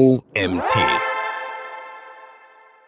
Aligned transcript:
OMT. 0.00 1.09